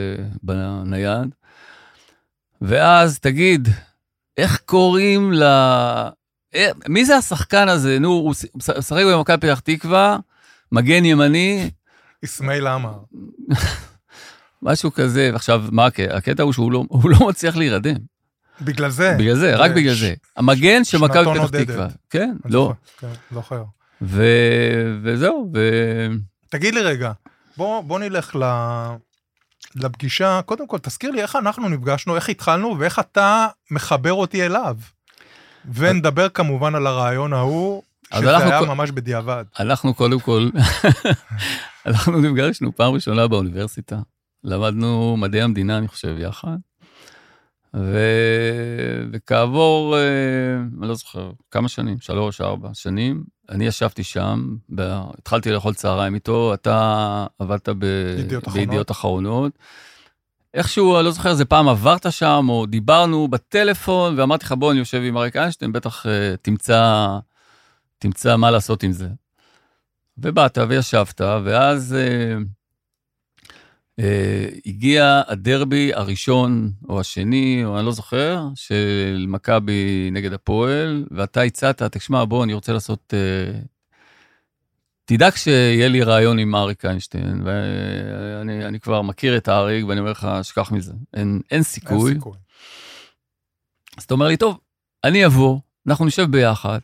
בנייד. 0.44 1.36
ואז 2.62 3.20
תגיד, 3.20 3.68
איך 4.38 4.62
קוראים 4.66 5.34
ל... 5.34 5.44
אה, 6.56 6.70
מי 6.88 7.06
זה 7.06 7.16
השחקן 7.16 7.70
הזה? 7.70 8.00
נו, 8.00 8.10
הוא 8.10 8.34
משחק 8.56 9.04
במכבי 9.12 9.38
פתח 9.38 9.60
תקווה, 9.60 10.18
מגן 10.72 11.06
ימני, 11.06 11.70
אסמאעיל 12.26 12.68
עמאר. 12.68 12.98
משהו 14.62 14.94
כזה. 14.94 15.30
ועכשיו, 15.34 15.64
מה 15.72 15.86
הקטע? 15.86 16.44
הוא 16.44 16.54
שהוא 16.54 16.72
לא, 16.72 16.84
הוא 16.88 17.10
לא 17.10 17.28
מצליח 17.28 17.56
להירדם. 17.56 17.96
בגלל 18.62 18.90
זה. 18.90 19.16
בגלל 19.20 19.36
זה, 19.36 19.56
רק 19.56 19.72
בגלל 19.72 19.94
זה. 19.94 20.14
המגן 20.38 20.84
של 20.84 20.98
מכבי 20.98 21.26
פתח. 21.48 21.64
תקווה. 21.64 21.88
כן, 22.10 22.36
לא. 22.46 22.74
כן. 23.00 23.08
ו- 24.02 24.98
וזהו, 25.04 25.52
ו... 25.54 25.70
תגיד 26.50 26.76
לי 26.76 26.82
רגע, 26.82 27.12
בוא, 27.58 27.82
בוא 27.82 28.00
נלך 28.00 28.36
ל... 28.36 28.44
לפגישה, 29.76 30.42
קודם 30.46 30.68
כל 30.68 30.78
תזכיר 30.78 31.12
לי 31.12 31.22
איך 31.22 31.36
אנחנו 31.36 31.70
נפגשנו, 31.70 32.16
איך 32.16 32.30
התחלנו 32.30 32.76
ואיך 32.80 33.00
אתה 33.00 33.48
מחבר 33.72 34.14
אותי 34.14 34.46
אליו. 34.46 34.78
ונדבר 35.74 36.30
כמובן 36.30 36.76
על 36.76 36.88
הרעיון 36.88 37.34
ההוא, 37.34 37.84
שזה 38.14 38.38
היה 38.38 38.60
כל- 38.60 38.68
ממש 38.68 38.92
בדיעבד. 38.92 39.46
אנחנו 39.60 39.94
קודם 39.94 40.20
כל, 40.20 40.50
אנחנו 41.86 42.22
נפגשנו 42.22 42.76
פעם 42.76 42.94
ראשונה 42.94 43.28
באוניברסיטה. 43.28 44.00
למדנו 44.44 45.18
מדעי 45.18 45.42
המדינה, 45.42 45.78
אני 45.78 45.88
חושב, 45.88 46.16
יחד. 46.20 46.56
ו... 47.76 48.00
וכעבור, 49.12 49.98
אה, 49.98 50.02
אני 50.80 50.88
לא 50.88 50.96
זוכר, 50.96 51.32
כמה 51.52 51.68
שנים, 51.68 52.00
שלוש, 52.00 52.42
ארבע 52.42 52.70
שנים, 52.74 53.24
אני 53.50 53.66
ישבתי 53.66 54.04
שם, 54.04 54.56
ב... 54.76 54.82
התחלתי 55.18 55.52
לאכול 55.52 55.74
צהריים 55.74 56.16
איתו, 56.16 56.54
אתה 56.54 57.26
עבדת 57.40 57.70
ב... 57.70 57.86
בידיעות 58.54 58.92
אחרונות. 58.92 59.52
איכשהו, 60.54 60.98
אני 60.98 61.06
לא 61.06 61.12
זוכר, 61.12 61.30
איזה 61.30 61.46
פעם 61.46 61.68
עברת 61.68 62.12
שם, 62.12 62.46
או 62.50 62.66
דיברנו 62.66 63.28
בטלפון, 63.28 64.20
ואמרתי 64.20 64.46
לך, 64.46 64.52
בוא, 64.52 64.72
אני 64.72 64.80
יושב 64.80 65.02
עם 65.04 65.18
אריק 65.18 65.36
איינשטיין, 65.36 65.72
בטח 65.72 66.06
אה, 66.06 66.36
תמצא, 66.42 67.08
תמצא 68.00 68.38
מה 68.38 68.52
לעשות 68.52 68.84
עם 68.84 68.92
זה. 68.92 69.08
ובאת 70.18 70.58
וישבת, 70.68 71.22
ואז 71.22 71.96
אה, 71.96 72.36
הגיע 74.66 75.22
הדרבי 75.28 75.94
הראשון 75.94 76.72
או 76.90 77.00
השני, 77.00 77.62
או 77.66 77.78
אני 77.78 77.86
לא 77.86 77.92
זוכר, 77.92 78.48
של 78.56 79.26
מכבי 79.28 80.10
נגד 80.12 80.34
הפועל, 80.34 81.06
ואתה 81.12 81.42
הצעת, 81.42 81.82
תשמע, 81.82 82.26
בוא, 82.26 82.44
אני 82.44 82.54
רוצה 82.54 82.74
לעשות... 82.74 83.14
אה, 83.14 83.60
תדאג 85.06 85.36
שיהיה 85.36 85.88
לי 85.88 86.04
רעיון 86.04 86.40
עם 86.40 86.56
אריק 86.56 86.86
איינשטיין, 86.86 87.42
ואני 87.46 88.80
כבר 88.80 89.02
מכיר 89.02 89.38
את 89.38 89.50
אריק, 89.50 89.86
ואני 89.86 90.00
אומר 90.00 90.12
לך, 90.12 90.28
שכח 90.44 90.72
מזה, 90.72 90.94
אין, 91.14 91.42
אין 91.52 91.64
סיכוי. 91.64 92.12
אין 92.12 92.20
סיכוי. 92.20 92.38
אז 93.98 94.04
אתה 94.04 94.14
אומר 94.14 94.28
לי, 94.28 94.38
טוב, 94.38 94.60
אני 95.04 95.26
אבוא, 95.26 95.60
אנחנו 95.88 96.06
נשב 96.06 96.32
ביחד, 96.32 96.80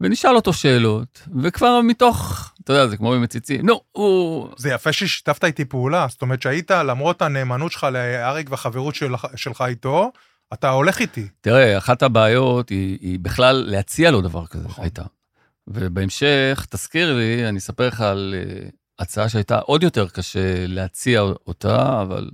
ונשאל 0.00 0.36
אותו 0.36 0.52
שאלות, 0.52 1.22
וכבר 1.42 1.80
מתוך, 1.84 2.52
אתה 2.66 2.74
יודע, 2.74 2.86
זה 2.86 2.96
כמו 2.96 3.10
במציצים, 3.10 3.66
נו, 3.66 3.80
הוא... 3.92 4.48
זה 4.56 4.70
יפה 4.70 4.92
ששיתפת 4.92 5.44
איתי 5.44 5.64
פעולה, 5.64 6.06
זאת 6.10 6.22
אומרת 6.22 6.42
שהיית, 6.42 6.70
למרות 6.70 7.22
הנאמנות 7.22 7.72
שלך 7.72 7.86
לאריק 7.92 8.50
והחברות 8.50 8.94
של, 8.94 9.12
שלך 9.36 9.64
איתו, 9.68 10.12
אתה 10.52 10.70
הולך 10.70 11.00
איתי. 11.00 11.28
תראה, 11.40 11.78
אחת 11.78 12.02
הבעיות 12.02 12.68
היא, 12.68 12.98
היא 13.00 13.18
בכלל 13.22 13.64
להציע 13.68 14.10
לו 14.10 14.20
דבר 14.20 14.46
כזה, 14.46 14.68
נכון. 14.68 14.84
הייתה. 14.84 15.02
ובהמשך, 15.66 16.66
תזכיר 16.70 17.16
לי, 17.16 17.48
אני 17.48 17.58
אספר 17.58 17.88
לך 17.88 18.00
על 18.00 18.34
uh, 18.34 18.70
הצעה 18.98 19.28
שהייתה 19.28 19.58
עוד 19.58 19.82
יותר 19.82 20.08
קשה 20.08 20.66
להציע 20.66 21.20
אותה, 21.20 22.02
אבל 22.02 22.30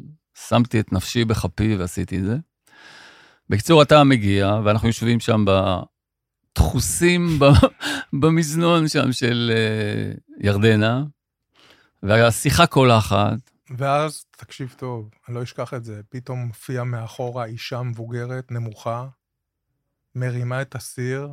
שמתי 0.49 0.81
את 0.81 0.93
נפשי 0.93 1.25
בכפי 1.25 1.77
ועשיתי 1.77 2.19
את 2.19 2.25
זה. 2.25 2.37
בקיצור, 3.49 3.83
אתה 3.83 4.05
מגיע, 4.05 4.61
ואנחנו 4.65 4.89
יושבים 4.89 5.21
שם 5.21 5.45
דחוסים 6.55 7.39
במזנון 8.21 8.89
שם 8.89 9.13
של 9.13 9.53
אה, 9.55 10.13
ירדנה, 10.39 11.05
והשיחה 12.03 12.67
קולחת. 12.67 13.51
ואז, 13.79 14.25
תקשיב 14.31 14.75
טוב, 14.79 15.11
אני 15.29 15.37
לא 15.37 15.43
אשכח 15.43 15.75
את 15.75 15.85
זה, 15.85 16.01
פתאום 16.09 16.39
מופיע 16.39 16.85
מאחורה 16.85 17.45
אישה 17.45 17.83
מבוגרת, 17.83 18.51
נמוכה, 18.51 19.07
מרימה 20.15 20.63
את 20.63 20.75
הסיר 20.75 21.29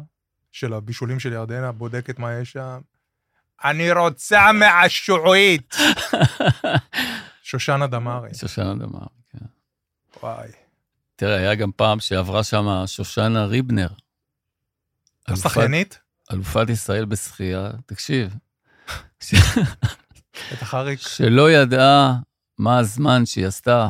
של 0.52 0.74
הבישולים 0.74 1.20
של 1.20 1.34
ירדנה, 1.34 1.72
בודקת 1.72 2.20
מה 2.20 2.34
יש 2.34 2.52
שם. 2.52 2.80
אני 3.64 3.92
רוצה 3.92 4.52
מהשעועית. 4.52 5.76
שושנה 7.44 7.88
דמארי. 7.88 8.34
שושנה 8.34 8.74
דמארי, 8.74 9.08
כן. 9.30 9.46
וואי. 10.24 10.50
תראה, 11.16 11.38
היה 11.38 11.56
גם 11.56 11.72
פעם 11.76 12.00
שעברה 12.00 12.44
שם 12.44 12.66
שושנה 12.86 13.46
ריבנר. 13.46 13.88
השחיינית? 15.32 16.00
אלופת 16.34 16.70
ישראל 16.70 17.06
בשחייה, 17.06 17.70
תקשיב. 17.86 18.36
בטח 20.52 20.74
אריק. 20.74 21.00
שלא 21.00 21.52
ידעה 21.52 22.16
מה 22.58 22.78
הזמן 22.80 23.26
שהיא 23.26 23.48
עשתה. 23.48 23.90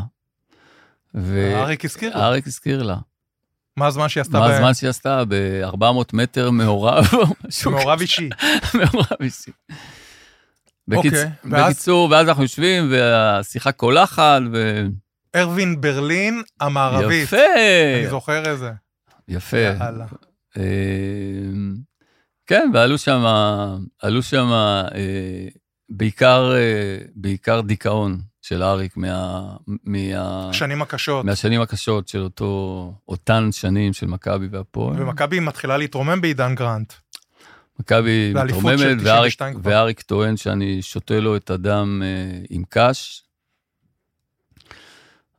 ו... 1.16 1.54
אריק 1.56 1.86
הזכיר 1.86 2.18
לה. 2.18 2.26
אריק 2.26 2.48
הזכיר 2.48 2.84
לה. 2.84 2.98
מה 3.78 3.88
הזמן 3.88 4.10
שהיא 4.10 4.22
עשתה? 4.22 4.40
מה 4.40 4.46
הזמן 4.56 4.74
שהיא 4.74 4.90
עשתה? 4.90 5.24
ב-400 5.28 5.86
מטר 6.14 6.52
מעורב. 6.52 7.06
מעורב 7.66 8.00
אישי. 8.02 8.30
מעורב 8.74 9.22
אישי. 9.22 9.52
אוקיי, 10.96 11.30
בקיצור, 11.44 12.10
ואז 12.12 12.28
אנחנו 12.28 12.44
יושבים, 12.44 12.92
והשיחה 12.92 13.72
קולחת, 13.72 14.42
ו... 14.54 14.86
ארווין 15.36 15.82
ברלין 15.82 16.42
המערבית. 16.60 17.24
יפה. 17.24 17.38
אני 18.00 18.10
זוכר 18.10 18.54
את 18.54 18.60
זה. 18.60 18.72
יפה. 19.28 19.58
יאללה. 19.58 20.06
אמ, 20.58 21.76
כן, 22.48 22.72
ועלו 22.74 22.98
שם, 22.98 23.24
עלו 24.02 24.24
שם 24.24 24.48
אה, 24.52 25.48
בעיקר, 25.90 26.52
אה, 26.56 26.98
בעיקר 27.16 27.62
דיכאון 27.62 28.22
של 28.42 28.64
אריק 28.64 28.98
מה... 28.98 29.42
מה... 29.68 30.50
שנים 30.54 30.82
הקשות. 30.82 31.26
מהשנים 31.26 31.62
הקשות 31.62 32.08
של 32.08 32.22
אותו, 32.22 32.94
אותן 33.08 33.52
שנים 33.52 33.94
של 33.94 34.08
מכבי 34.08 34.48
והפועל. 34.52 35.02
ומכבי 35.02 35.40
מתחילה 35.40 35.78
להתרומם 35.78 36.22
בעידן 36.22 36.56
גרנט. 36.56 36.94
מכבי 37.80 38.34
מתרוממת, 38.36 38.98
ואריק, 39.04 39.42
ואריק 39.64 40.02
טוען 40.02 40.38
שאני 40.38 40.82
שותה 40.82 41.20
לו 41.20 41.36
את 41.36 41.50
הדם 41.50 42.02
אה, 42.06 42.40
עם 42.50 42.64
קש. 42.70 43.24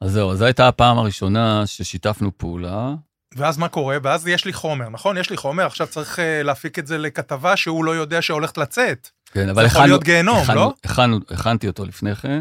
אז 0.01 0.13
זהו, 0.13 0.33
אז 0.33 0.39
זו 0.39 0.45
הייתה 0.45 0.69
הפעם 0.69 0.99
הראשונה 0.99 1.67
ששיתפנו 1.67 2.39
פעולה. 2.39 2.95
ואז 3.37 3.59
מה 3.59 3.69
קורה? 3.69 3.97
ואז 4.03 4.29
יש 4.29 4.45
לי 4.45 4.53
חומר, 4.53 4.89
נכון? 4.89 5.17
יש 5.17 5.31
לי 5.31 5.37
חומר, 5.37 5.67
עכשיו 5.67 5.87
צריך 5.87 6.19
uh, 6.19 6.23
להפיק 6.45 6.79
את 6.79 6.87
זה 6.87 6.99
לכתבה 6.99 7.57
שהוא 7.57 7.85
לא 7.85 7.91
יודע 7.91 8.23
שהולכת 8.23 8.59
לצאת. 8.59 9.09
כן, 9.33 9.49
אבל 9.49 9.67
הכנו... 9.67 9.73
זה 9.73 9.79
יכול 9.79 9.87
להיות 9.87 10.05
גיהנום, 10.05 10.39
הכנו, 10.39 10.55
לא? 10.55 10.73
הכנו, 10.85 11.19
הכנתי 11.31 11.67
אותו 11.67 11.85
לפני 11.85 12.15
כן, 12.15 12.41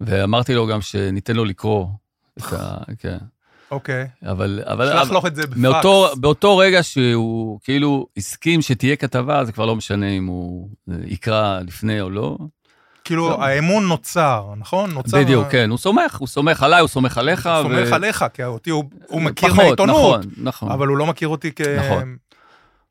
ואמרתי 0.00 0.54
לו 0.54 0.66
גם 0.66 0.80
שניתן 0.80 1.36
לו 1.36 1.44
לקרוא 1.44 1.86
את 2.38 2.52
ה... 2.52 2.76
כן. 2.98 3.18
אוקיי. 3.70 4.08
אבל... 4.26 4.62
אבל 4.66 4.92
שלח 4.92 5.10
לו 5.10 5.26
את 5.26 5.36
זה 5.36 5.42
בפקס. 5.42 5.56
מאותו, 5.56 6.08
באותו 6.16 6.56
רגע 6.56 6.82
שהוא 6.82 7.60
כאילו 7.64 8.06
הסכים 8.16 8.62
שתהיה 8.62 8.96
כתבה, 8.96 9.44
זה 9.44 9.52
כבר 9.52 9.66
לא 9.66 9.76
משנה 9.76 10.08
אם 10.08 10.26
הוא 10.26 10.68
יקרא 11.04 11.60
לפני 11.60 12.00
או 12.00 12.10
לא. 12.10 12.36
כאילו, 13.12 13.28
לא. 13.28 13.44
האמון 13.44 13.88
נוצר, 13.88 14.54
נכון? 14.56 14.90
נוצר... 14.90 15.18
בדיוק, 15.18 15.48
כן, 15.50 15.70
הוא 15.70 15.78
סומך, 15.78 16.16
הוא 16.18 16.28
סומך 16.28 16.62
עליי, 16.62 16.80
הוא 16.80 16.88
סומך 16.88 17.18
עליך. 17.18 17.46
הוא 17.46 17.52
ו... 17.52 17.62
סומך 17.62 17.92
עליך, 17.92 18.24
כי 18.34 18.44
אותי 18.44 18.70
הוא, 18.70 18.84
הוא 19.06 19.22
מכיר 19.22 19.48
פחות, 19.48 19.64
מהעיתונות. 19.64 20.20
נכון, 20.20 20.32
נכון. 20.36 20.70
אבל 20.70 20.86
הוא 20.86 20.96
לא 20.96 21.06
מכיר 21.06 21.28
אותי 21.28 21.50
כ... 21.56 21.60
נכון. 21.60 22.16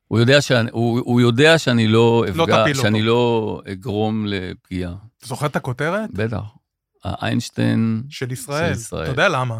הוא 0.07 0.19
יודע 0.19 0.41
שאני, 0.41 0.69
הוא, 0.71 0.99
הוא 0.99 1.21
יודע 1.21 1.57
שאני 1.57 1.87
לא 1.87 2.25
אפגע, 2.29 2.67
לא 2.67 2.73
שאני 2.73 2.99
אותו. 2.99 3.07
לא 3.07 3.61
אגרום 3.71 4.25
לפגיעה. 4.27 4.93
אתה 5.17 5.27
זוכר 5.27 5.45
את 5.45 5.55
הכותרת? 5.55 6.09
בטח. 6.13 6.41
האיינשטיין 7.03 8.03
של 8.09 8.31
ישראל. 8.31 8.73
של 8.73 8.79
ישראל. 8.79 9.03
אתה 9.03 9.11
יודע 9.11 9.29
למה? 9.29 9.59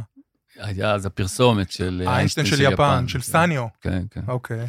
היה 0.60 0.94
אז 0.94 1.06
הפרסומת 1.06 1.72
של 1.72 2.04
האיינשטיין 2.08 2.46
של, 2.46 2.56
של 2.56 2.62
יפן, 2.62 2.74
יפן, 2.74 3.08
של 3.08 3.20
כן. 3.20 3.24
סניו. 3.24 3.68
כן, 3.82 4.04
כן. 4.12 4.22
אוקיי. 4.28 4.68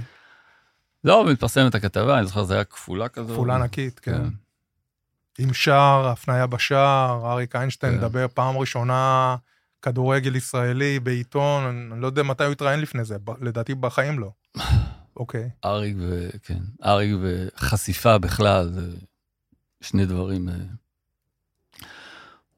לא, 1.04 1.24
מתפרסמת 1.24 1.74
הכתבה, 1.74 2.18
אני 2.18 2.26
זוכר, 2.26 2.44
זו 2.44 2.54
הייתה 2.54 2.70
כפולה 2.70 3.08
כזו. 3.08 3.32
כפולה 3.32 3.54
ענקית, 3.54 4.00
כן. 4.00 4.12
כן. 4.12 4.28
עם 5.38 5.54
שער, 5.54 6.08
הפניה 6.08 6.46
בשער, 6.46 7.32
אריק 7.32 7.56
איינשטיין 7.56 7.92
כן. 7.92 7.98
מדבר 7.98 8.26
פעם 8.34 8.58
ראשונה 8.58 9.36
כדורגל 9.82 10.36
ישראלי 10.36 11.00
בעיתון, 11.00 11.90
אני 11.92 12.00
לא 12.00 12.06
יודע 12.06 12.22
מתי 12.22 12.44
הוא 12.44 12.52
התראיין 12.52 12.80
לפני 12.80 13.04
זה, 13.04 13.16
לדעתי 13.40 13.74
בחיים 13.74 14.18
לא. 14.18 14.32
אוקיי. 15.16 15.50
אריק 15.64 15.96
ו... 15.98 16.30
כן, 16.42 16.58
אריק 16.84 17.16
וחשיפה 17.22 18.18
בכלל, 18.18 18.68
זה 18.72 18.96
שני 19.80 20.06
דברים. 20.06 20.48
אה. 20.48 20.54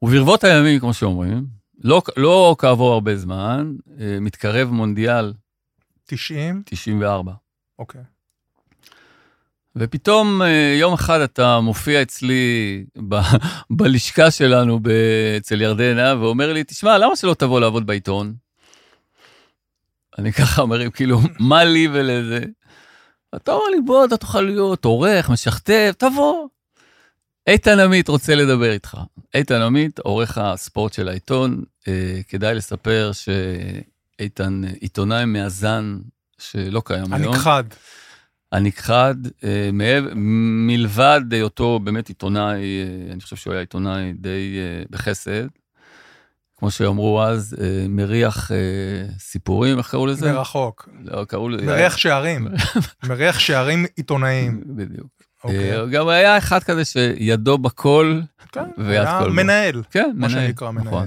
וברבות 0.02 0.44
הימים, 0.44 0.80
כמו 0.80 0.94
שאומרים, 0.94 1.46
לא, 1.78 2.02
לא 2.16 2.56
כעבור 2.58 2.92
הרבה 2.92 3.16
זמן, 3.16 3.72
אה, 4.00 4.18
מתקרב 4.20 4.70
מונדיאל. 4.70 5.32
90? 6.04 6.62
94. 6.66 7.32
אוקיי. 7.78 8.02
ופתאום 9.76 10.42
אה, 10.42 10.76
יום 10.80 10.92
אחד 10.92 11.20
אתה 11.20 11.60
מופיע 11.60 12.02
אצלי 12.02 12.84
ב, 13.08 13.14
בלשכה 13.70 14.30
שלנו 14.30 14.80
אצל 15.37 15.60
ירדנה, 15.60 16.14
ואומר 16.20 16.52
לי, 16.52 16.64
תשמע, 16.64 16.98
למה 16.98 17.16
שלא 17.16 17.34
תבוא 17.34 17.60
לעבוד 17.60 17.87
בעיתון? 17.87 18.34
אני 20.18 20.32
ככה 20.32 20.62
אומר, 20.62 20.90
כאילו, 20.90 21.20
מה 21.50 21.64
לי 21.64 21.88
ולזה? 21.92 22.40
אתה 23.37 23.52
אומר 23.52 23.64
לי, 23.70 23.80
בוא, 23.80 24.04
אתה 24.04 24.16
תוכל 24.16 24.40
להיות 24.40 24.84
עורך, 24.84 25.30
משכתב, 25.30 25.92
תבוא. 25.98 26.48
איתן 27.46 27.80
עמית 27.80 28.08
רוצה 28.08 28.34
לדבר 28.34 28.72
איתך. 28.72 28.98
איתן 29.34 29.62
עמית, 29.62 29.98
עורך 29.98 30.38
הספורט 30.38 30.92
של 30.92 31.08
העיתון, 31.08 31.62
אה, 31.88 32.20
כדאי 32.28 32.54
לספר 32.54 33.10
שאיתן 33.12 34.62
עיתונאי 34.80 35.24
מאזן 35.24 35.98
שלא 36.38 36.82
קיים 36.84 37.12
היום. 37.12 37.34
הנכחד. 37.34 37.64
הנכחד, 38.54 39.14
אה, 39.44 39.70
מלבד 40.66 41.20
היותו 41.30 41.78
באמת 41.78 42.08
עיתונאי, 42.08 42.60
אה, 42.60 43.12
אני 43.12 43.20
חושב 43.20 43.36
שהוא 43.36 43.52
היה 43.52 43.60
עיתונאי 43.60 44.12
די 44.12 44.58
אה, 44.58 44.84
בחסד, 44.90 45.46
כמו 46.56 46.70
שאמרו 46.70 47.22
אז, 47.22 47.56
מריח 47.88 48.50
סיפורים, 49.18 49.78
איך 49.78 49.90
קראו 49.90 50.06
לזה? 50.06 50.32
מרחוק. 50.32 50.88
לא, 51.04 51.24
קראו 51.24 51.48
לזה... 51.48 51.66
מריח 51.66 51.96
שערים. 51.96 52.48
מריח 53.08 53.38
שערים 53.38 53.86
עיתונאיים. 53.96 54.62
בדיוק. 54.66 55.06
Okay. 55.06 55.44
אוקיי. 55.44 55.90
גם 55.90 56.08
היה 56.08 56.38
אחד 56.38 56.62
כזה 56.62 56.84
שידו 56.84 57.58
בכל, 57.58 58.20
כן, 58.52 58.60
ויד 58.78 59.08
כל... 59.18 59.30
מנהל. 59.30 59.82
כן, 59.90 60.10
מנהל. 60.14 60.20
מה 60.20 60.30
שנקרא 60.30 60.70
מנהל. 60.70 60.86
נכון. 60.86 61.06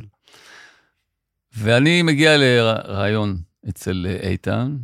ואני 1.57 2.01
מגיע 2.01 2.37
לרעיון 2.37 3.37
אצל 3.69 4.05
איתן, 4.23 4.77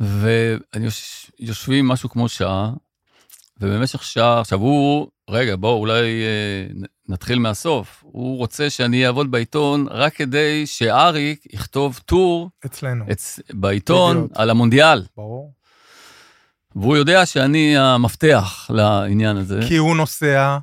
ויושבים 0.00 1.88
משהו 1.88 2.08
כמו 2.10 2.28
שעה, 2.28 2.70
ובמשך 3.60 4.02
שעה, 4.02 4.40
עכשיו 4.40 4.58
הוא, 4.58 5.08
רגע, 5.30 5.56
בואו 5.56 5.80
אולי 5.80 6.22
אה, 6.22 6.84
נתחיל 7.08 7.38
מהסוף. 7.38 8.04
הוא 8.06 8.38
רוצה 8.38 8.70
שאני 8.70 9.06
אעבוד 9.06 9.30
בעיתון 9.30 9.86
רק 9.90 10.14
כדי 10.14 10.66
שאריק 10.66 11.54
יכתוב 11.54 12.00
טור 12.04 12.50
אצלנו, 12.66 13.04
אצ... 13.12 13.40
בעיתון 13.52 14.16
בדיוק. 14.16 14.32
על 14.34 14.50
המונדיאל. 14.50 15.02
ברור. 15.16 15.52
והוא 16.76 16.96
יודע 16.96 17.26
שאני 17.26 17.78
המפתח 17.78 18.70
לעניין 18.70 19.36
הזה. 19.36 19.60
כי 19.68 19.76
הוא 19.76 19.96
נוסע 19.96 20.58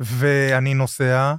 ואני 0.00 0.74
נוסע, 0.74 1.34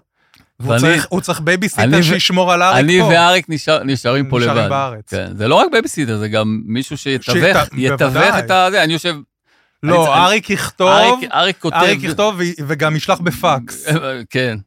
והוא 0.60 0.70
ואני- 0.72 0.82
צריך- 0.82 1.06
הוא 1.10 1.22
צריך 1.22 1.40
בייביסיטר 1.40 1.84
אני 1.84 2.04
שישמור 2.04 2.54
על 2.54 2.64
אריק 2.64 2.80
אני 2.86 3.00
פה. 3.00 3.06
ואריק 3.06 3.46
נשאר, 3.50 3.84
נשארים 3.84 4.30
פה 4.30 4.40
נשארים 4.40 4.58
לבד. 4.58 4.70
בארץ. 4.70 5.10
כן, 5.10 5.28
זה 5.38 5.48
לא 5.48 5.56
רק 5.56 5.68
בייביסיטר, 5.72 6.18
זה 6.18 6.28
גם 6.28 6.62
מישהו 6.66 6.98
שיתווך, 6.98 7.36
שית- 7.38 7.74
יתווך. 7.78 8.36
את 8.40 8.52
ה... 8.52 8.68
זה, 8.72 8.84
אני 8.84 8.94
יושב... 8.94 9.16
אני 9.84 9.92
לא, 9.92 10.04
צריך- 10.06 10.18
אריק 10.18 10.50
יכתוב, 10.50 10.90
אריק, 10.90 11.32
אריק 11.34 11.58
כותב... 11.60 11.76
אריק 11.76 12.04
יכתוב 12.04 12.40
וגם 12.68 12.96
ישלח 12.96 13.20
בפקס. 13.20 13.86
כן. 14.30 14.58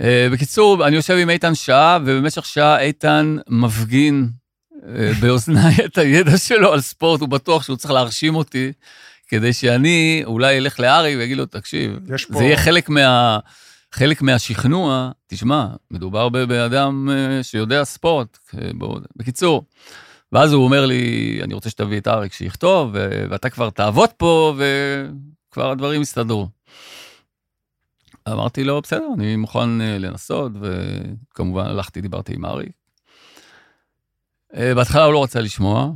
אה, 0.00 0.28
בקיצור, 0.32 0.86
אני 0.86 0.96
יושב 0.96 1.16
עם 1.16 1.30
איתן 1.30 1.54
שעה, 1.54 1.98
ובמשך 2.04 2.44
שעה 2.46 2.80
איתן 2.80 3.36
מפגין 3.48 4.28
אה, 4.88 5.10
באוזניי 5.20 5.74
את 5.84 5.98
הידע 5.98 6.36
שלו 6.38 6.72
על 6.72 6.80
ספורט, 6.80 7.20
הוא 7.20 7.28
בטוח 7.28 7.62
שהוא 7.62 7.76
צריך 7.76 7.90
להרשים 7.90 8.34
אותי, 8.34 8.72
כדי 9.28 9.52
שאני 9.52 10.22
אולי 10.24 10.58
אלך 10.58 10.80
לארי 10.80 11.16
ויגיד 11.16 11.36
לו, 11.38 11.46
תקשיב. 11.46 11.92
זה 12.30 12.44
יהיה 12.44 12.56
חלק 12.56 12.88
מה... 12.88 13.38
חלק 13.92 14.22
מהשכנוע, 14.22 15.10
תשמע, 15.26 15.66
מדובר 15.90 16.28
בבן 16.28 16.60
אדם 16.60 17.08
אה, 17.12 17.42
שיודע 17.42 17.84
ספורט. 17.84 18.38
אה, 18.58 18.70
בוא- 18.74 19.00
בקיצור, 19.16 19.64
ואז 20.32 20.52
הוא 20.52 20.64
אומר 20.64 20.86
לי, 20.86 21.38
אני 21.42 21.54
רוצה 21.54 21.70
שתביא 21.70 21.98
את 22.00 22.08
אריק 22.08 22.32
שיכתוב, 22.32 22.90
ואתה 23.30 23.50
כבר 23.50 23.70
תעבוד 23.70 24.10
פה, 24.16 24.54
וכבר 25.50 25.70
הדברים 25.70 26.02
יסתדרו. 26.02 26.48
אמרתי 28.28 28.64
לו, 28.64 28.80
בסדר, 28.82 29.06
אני 29.14 29.36
מוכן 29.36 29.80
אה, 29.80 29.98
לנסות, 29.98 30.52
וכמובן 30.60 31.66
הלכתי, 31.66 32.00
דיברתי 32.00 32.34
עם 32.34 32.44
אריק. 32.44 32.72
בהתחלה 34.54 35.04
הוא 35.04 35.12
לא 35.12 35.22
רצה 35.24 35.40
לשמוע, 35.40 35.90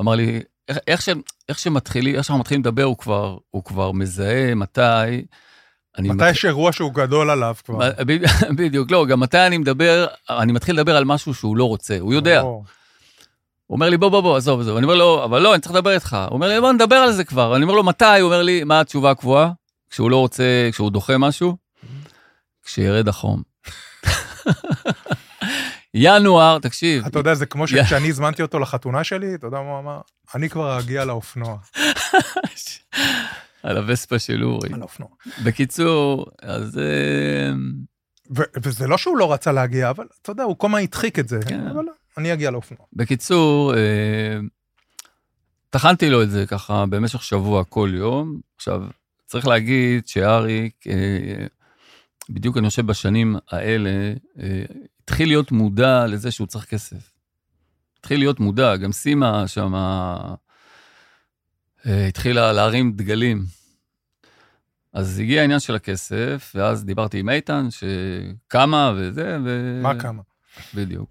אמר 0.00 0.14
לי, 0.14 0.40
איך, 0.68 0.78
איך, 0.86 1.02
ש, 1.02 1.08
איך 1.48 1.58
שמתחילים, 1.58 2.14
איך 2.14 2.24
שאנחנו 2.24 2.40
מתחילים 2.40 2.60
לדבר, 2.62 2.82
הוא 2.84 2.98
כבר, 2.98 3.38
הוא 3.50 3.64
כבר 3.64 3.92
מזהה 3.92 4.54
מתי. 4.54 5.24
מתי 5.98 6.30
יש 6.30 6.44
אירוע 6.44 6.72
שהוא 6.72 6.92
גדול 6.94 7.30
עליו 7.30 7.54
כבר? 7.64 7.90
בדיוק, 8.58 8.90
לא, 8.90 9.06
גם 9.06 9.20
מתי 9.20 9.46
אני 9.46 9.58
מדבר, 9.58 10.06
אני 10.30 10.52
מתחיל 10.52 10.74
לדבר 10.74 10.96
על 10.96 11.04
משהו 11.04 11.34
שהוא 11.34 11.56
לא 11.56 11.64
רוצה, 11.64 11.96
הוא 12.00 12.14
יודע. 12.14 12.40
הוא 12.40 12.64
אומר 13.70 13.88
לי, 13.88 13.96
בוא, 13.96 14.08
בוא, 14.08 14.20
בוא, 14.20 14.36
עזוב, 14.36 14.60
עזוב. 14.60 14.76
אני 14.76 14.84
אומר 14.84 14.94
לו, 14.94 15.24
אבל 15.24 15.42
לא, 15.42 15.54
אני 15.54 15.60
צריך 15.60 15.74
לדבר 15.74 15.94
איתך. 15.94 16.16
הוא 16.28 16.34
אומר 16.34 16.48
לי, 16.48 16.60
בוא 16.60 16.72
נדבר 16.72 16.96
על 16.96 17.12
זה 17.12 17.24
כבר. 17.24 17.56
אני 17.56 17.62
אומר 17.62 17.74
לו, 17.74 17.84
מתי? 17.84 18.04
הוא 18.04 18.26
אומר 18.26 18.42
לי, 18.42 18.64
מה 18.64 18.80
התשובה 18.80 19.10
הקבועה? 19.10 19.50
כשהוא 19.90 20.10
לא 20.10 20.16
רוצה, 20.16 20.68
כשהוא 20.72 20.90
דוחה 20.90 21.18
משהו? 21.18 21.56
כשירד 22.64 23.08
החום. 23.08 23.42
ינואר, 25.94 26.58
תקשיב, 26.58 27.06
אתה 27.06 27.18
יודע, 27.18 27.34
זה 27.34 27.46
כמו. 27.46 27.66
שכשאני 27.66 28.08
הזמנתי 28.08 28.42
אותו 28.42 28.58
לחתונה 28.58 29.04
שלי, 29.04 29.34
אתה 29.34 29.46
יודע 29.46 29.60
מה 29.60 29.70
הוא 29.70 29.78
אמר? 29.78 30.00
אני 30.34 30.48
כבר 30.48 30.78
אגיע 30.78 31.04
לאופנוע. 31.04 31.56
על 33.62 33.76
הווספה 33.76 34.18
של 34.18 34.44
אורי. 34.44 34.68
על 34.72 34.80
האופנוע. 34.80 35.08
בקיצור, 35.44 36.26
אז... 36.42 36.78
אה, 36.78 37.52
וזה 38.62 38.86
לא 38.86 38.98
שהוא 38.98 39.16
לא 39.16 39.32
רצה 39.32 39.52
להגיע, 39.52 39.90
אבל 39.90 40.06
אתה 40.22 40.32
יודע, 40.32 40.42
הוא 40.42 40.58
כל 40.58 40.66
הזמן 40.66 40.80
הדחיק 40.82 41.18
את 41.18 41.28
זה. 41.28 41.40
כן. 41.48 41.66
אבל 41.66 41.84
לא, 41.84 41.92
אני 42.18 42.32
אגיע 42.32 42.50
לאופנוע. 42.50 42.86
בקיצור, 42.92 43.74
אה, 43.74 44.38
טחנתי 45.70 46.10
לו 46.10 46.22
את 46.22 46.30
זה 46.30 46.46
ככה 46.46 46.86
במשך 46.86 47.22
שבוע 47.22 47.64
כל 47.64 47.90
יום. 47.94 48.40
עכשיו, 48.56 48.82
צריך 49.26 49.46
להגיד 49.46 50.08
שאריק, 50.08 50.86
אה, 50.86 51.46
בדיוק 52.30 52.56
אני 52.56 52.68
חושב 52.68 52.86
בשנים 52.86 53.36
האלה, 53.50 53.90
התחיל 55.02 55.28
להיות 55.28 55.52
מודע 55.52 56.06
לזה 56.06 56.30
שהוא 56.30 56.46
צריך 56.46 56.64
כסף. 56.64 57.12
התחיל 57.98 58.18
להיות 58.18 58.40
מודע, 58.40 58.76
גם 58.76 58.92
סימה 58.92 59.48
שם 59.48 59.74
התחילה 62.08 62.52
להרים 62.52 62.92
דגלים. 62.92 63.44
אז 64.92 65.18
הגיע 65.18 65.40
העניין 65.40 65.60
של 65.60 65.74
הכסף, 65.74 66.52
ואז 66.54 66.84
דיברתי 66.84 67.18
עם 67.18 67.28
איתן, 67.28 67.68
שכמה 67.70 68.92
וזה, 68.96 69.38
ו... 69.44 69.78
מה 69.82 70.00
כמה? 70.00 70.22
בדיוק. 70.74 71.10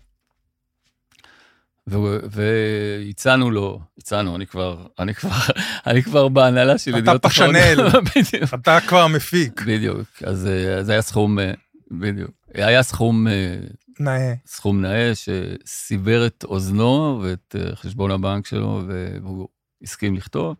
והצענו 2.29 3.51
לו, 3.51 3.81
הצענו, 3.97 4.35
אני 4.35 4.47
כבר, 4.47 4.87
אני 4.99 5.13
כבר, 5.13 5.29
אני 5.87 6.03
כבר 6.03 6.27
בהנהלה 6.27 6.77
של 6.77 6.91
אתה 6.91 6.99
ידיעות 6.99 7.25
פשנל. 7.25 7.87
אחרונות. 7.87 8.03
בדיוק, 8.15 8.53
אתה 8.53 8.79
כבר 8.87 9.07
מפיק. 9.07 9.61
בדיוק. 9.61 10.07
אז 10.23 10.47
אה, 10.47 10.83
זה 10.83 10.91
היה 10.91 11.01
סכום, 11.01 11.39
אה, 11.39 11.51
בדיוק. 11.91 12.31
היה 12.53 12.83
סכום, 12.83 13.27
אה, 13.27 13.57
נאה. 13.99 14.33
סכום 14.45 14.81
נאה 14.81 15.11
שסיבר 15.15 16.27
את 16.27 16.43
אוזנו 16.43 17.21
ואת 17.23 17.55
אה, 17.59 17.75
חשבון 17.75 18.11
הבנק 18.11 18.45
שלו, 18.47 18.81
והוא 18.87 19.47
הסכים 19.81 20.15
לכתוב. 20.15 20.55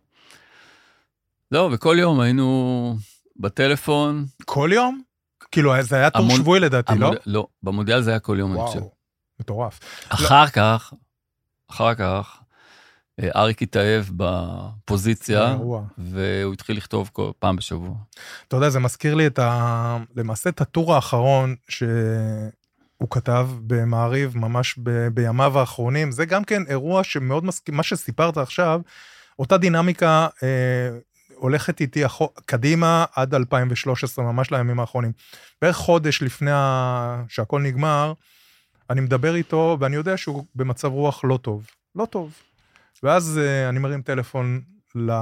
זהו, 1.50 1.72
וכל 1.72 1.96
יום 2.00 2.20
היינו 2.20 2.96
בטלפון. 3.36 4.26
כל 4.44 4.70
יום? 4.72 5.00
כאילו, 5.50 5.72
זה 5.82 5.96
היה 5.96 6.10
טור 6.10 6.22
המון- 6.22 6.36
שבועי 6.36 6.60
לדעתי, 6.60 6.92
לא? 6.98 7.06
המוד- 7.06 7.18
לא, 7.26 7.46
במונדיאל 7.62 8.02
זה 8.02 8.10
היה 8.10 8.18
כל 8.18 8.36
יום, 8.38 8.52
אני 8.52 8.60
חושב. 8.66 8.78
וואו, 8.78 8.90
מטורף. 9.40 9.80
אחר 10.08 10.46
כך, 10.46 10.92
אחר 11.70 11.94
כך, 11.94 12.40
אה, 13.20 13.28
אריק 13.36 13.62
התאהב 13.62 14.04
בפוזיציה, 14.16 15.48
אירוע. 15.50 15.82
והוא 15.98 16.52
התחיל 16.52 16.76
לכתוב 16.76 17.10
כל 17.12 17.30
פעם 17.38 17.56
בשבוע. 17.56 17.94
אתה 18.48 18.56
יודע, 18.56 18.68
זה 18.70 18.80
מזכיר 18.80 19.14
לי 19.14 19.26
את 19.26 19.38
ה... 19.38 19.96
למעשה 20.16 20.50
את 20.50 20.60
הטור 20.60 20.94
האחרון 20.94 21.54
שהוא 21.68 23.10
כתב 23.10 23.48
במעריב 23.66 24.38
ממש 24.38 24.78
ב... 24.82 25.08
בימיו 25.08 25.58
האחרונים. 25.58 26.10
זה 26.12 26.24
גם 26.26 26.44
כן 26.44 26.62
אירוע 26.68 27.04
שמאוד 27.04 27.44
מזכיר, 27.44 27.74
מה 27.74 27.82
שסיפרת 27.82 28.36
עכשיו, 28.36 28.80
אותה 29.38 29.58
דינמיקה 29.58 30.26
אה, 30.42 30.48
הולכת 31.38 31.80
איתי 31.80 32.06
אחו... 32.06 32.28
קדימה 32.46 33.04
עד 33.12 33.34
2013, 33.34 34.24
ממש 34.24 34.50
לימים 34.50 34.80
האחרונים. 34.80 35.12
בערך 35.62 35.76
חודש 35.76 36.22
לפני 36.22 36.50
ה... 36.50 37.24
שהכל 37.28 37.62
נגמר, 37.62 38.12
אני 38.90 39.00
מדבר 39.00 39.34
איתו 39.34 39.76
ואני 39.80 39.96
יודע 39.96 40.16
שהוא 40.16 40.44
במצב 40.54 40.88
רוח 40.88 41.24
לא 41.24 41.36
טוב. 41.36 41.66
לא 41.94 42.04
טוב. 42.04 42.34
ואז 43.02 43.38
אה, 43.38 43.68
אני 43.68 43.78
מרים 43.78 44.02
טלפון 44.02 44.60
ל... 44.94 45.12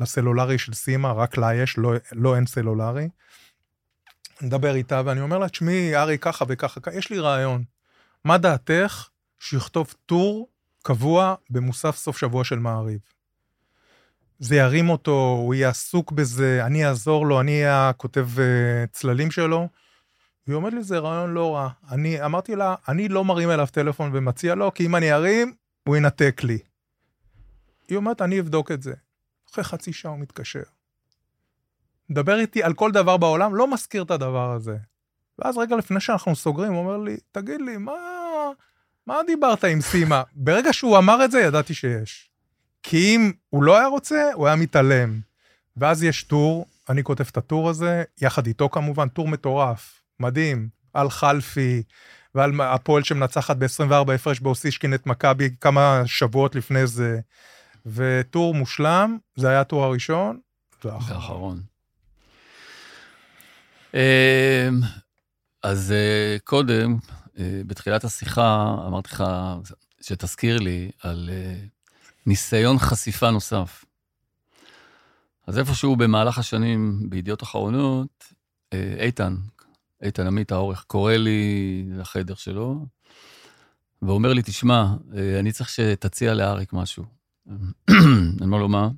לסלולרי 0.00 0.58
של 0.58 0.74
סימה, 0.74 1.12
רק 1.12 1.36
לה 1.36 1.54
יש, 1.54 1.78
לא, 1.78 1.92
לא 2.12 2.36
אין 2.36 2.46
סלולרי. 2.46 3.08
נדבר 4.40 4.74
איתה 4.74 5.02
ואני 5.04 5.20
אומר 5.20 5.38
לה, 5.38 5.48
תשמעי, 5.48 5.96
ארי, 5.96 6.18
ככה 6.18 6.44
וככה, 6.48 6.80
ככה, 6.80 6.96
יש 6.96 7.10
לי 7.10 7.18
רעיון. 7.18 7.64
מה 8.24 8.38
דעתך 8.38 9.08
שיכתוב 9.38 9.94
טור 10.06 10.48
קבוע 10.82 11.34
במוסף 11.50 11.96
סוף 11.96 12.18
שבוע 12.18 12.44
של 12.44 12.58
מעריב? 12.58 12.98
זה 14.38 14.56
ירים 14.56 14.90
אותו, 14.90 15.36
הוא 15.42 15.54
יהיה 15.54 15.68
עסוק 15.68 16.12
בזה, 16.12 16.66
אני 16.66 16.86
אעזור 16.86 17.26
לו, 17.26 17.40
אני 17.40 17.52
אהיה 17.52 17.88
הכותב 17.88 18.28
uh, 18.36 18.40
צללים 18.92 19.30
שלו. 19.30 19.68
והיא 20.46 20.56
אומרת 20.56 20.72
לי, 20.72 20.82
זה 20.82 20.98
רעיון 20.98 21.34
לא 21.34 21.54
רע. 21.54 21.68
אני 21.90 22.24
אמרתי 22.24 22.56
לה, 22.56 22.74
אני 22.88 23.08
לא 23.08 23.24
מרים 23.24 23.50
אליו 23.50 23.66
טלפון 23.72 24.10
ומציע 24.14 24.54
לו, 24.54 24.74
כי 24.74 24.86
אם 24.86 24.96
אני 24.96 25.12
ארים, 25.12 25.54
הוא 25.88 25.96
ינתק 25.96 26.40
לי. 26.44 26.58
היא 27.88 27.96
אומרת, 27.96 28.22
אני 28.22 28.40
אבדוק 28.40 28.72
את 28.72 28.82
זה. 28.82 28.94
אחרי 29.52 29.64
חצי 29.64 29.92
שעה 29.92 30.12
הוא 30.12 30.20
מתקשר. 30.20 30.62
מדבר 32.10 32.38
איתי 32.38 32.62
על 32.62 32.74
כל 32.74 32.92
דבר 32.92 33.16
בעולם, 33.16 33.54
לא 33.54 33.72
מזכיר 33.72 34.02
את 34.02 34.10
הדבר 34.10 34.52
הזה. 34.52 34.76
ואז 35.38 35.58
רגע 35.58 35.76
לפני 35.76 36.00
שאנחנו 36.00 36.36
סוגרים, 36.36 36.72
הוא 36.72 36.80
אומר 36.80 36.96
לי, 36.96 37.16
תגיד 37.32 37.60
לי, 37.60 37.76
מה, 37.76 37.92
מה 39.06 39.20
דיברת 39.26 39.64
עם 39.64 39.80
סימה? 39.80 40.22
ברגע 40.32 40.72
שהוא 40.72 40.98
אמר 40.98 41.24
את 41.24 41.30
זה, 41.30 41.40
ידעתי 41.40 41.74
שיש. 41.74 42.30
כי 42.86 43.16
אם 43.16 43.32
הוא 43.50 43.62
לא 43.62 43.78
היה 43.78 43.86
רוצה, 43.86 44.30
הוא 44.34 44.46
היה 44.46 44.56
מתעלם. 44.56 45.20
ואז 45.76 46.02
יש 46.02 46.22
טור, 46.22 46.66
אני 46.88 47.02
כותב 47.02 47.24
את 47.30 47.36
הטור 47.36 47.70
הזה, 47.70 48.04
יחד 48.20 48.46
איתו 48.46 48.68
כמובן, 48.68 49.08
טור 49.08 49.28
מטורף, 49.28 50.02
מדהים, 50.20 50.68
על 50.94 51.10
חלפי, 51.10 51.82
ועל 52.34 52.60
הפועל 52.60 53.02
שמנצחת 53.02 53.56
ב-24 53.56 54.12
הפרש 54.14 54.40
באוסישקין 54.40 54.94
את 54.94 55.06
מכבי 55.06 55.50
כמה 55.60 56.02
שבועות 56.06 56.54
לפני 56.54 56.86
זה. 56.86 57.20
וטור 57.86 58.54
מושלם, 58.54 59.18
זה 59.36 59.48
היה 59.48 59.60
הטור 59.60 59.84
הראשון. 59.84 60.38
זה 60.82 60.92
האחרון. 60.92 61.60
אה, 63.94 64.68
אז 65.62 65.92
אה, 65.92 66.36
קודם, 66.44 66.96
אה, 67.38 67.60
בתחילת 67.66 68.04
השיחה, 68.04 68.74
אמרתי 68.86 69.08
לך 69.12 69.24
שתזכיר 70.00 70.58
לי 70.58 70.90
על 71.02 71.30
אה, 71.32 71.54
ניסיון 72.26 72.78
חשיפה 72.78 73.30
נוסף. 73.30 73.84
אז 75.46 75.58
איפשהו 75.58 75.96
במהלך 75.96 76.38
השנים, 76.38 77.00
בידיעות 77.10 77.42
אחרונות, 77.42 78.24
אה, 78.72 78.94
איתן, 78.98 79.36
איתן 80.02 80.26
עמית 80.26 80.52
העורך, 80.52 80.84
קורא 80.86 81.12
לי 81.12 81.84
לחדר 81.90 82.34
שלו, 82.34 82.86
ואומר 84.02 84.32
לי, 84.32 84.42
תשמע, 84.42 84.86
אה, 85.16 85.38
אני 85.38 85.52
צריך 85.52 85.68
שתציע 85.68 86.34
לאריק 86.34 86.72
משהו. 86.72 87.04
אני 87.88 87.96
אומר 88.40 88.58
לו, 88.58 88.68
מה? 88.68 88.88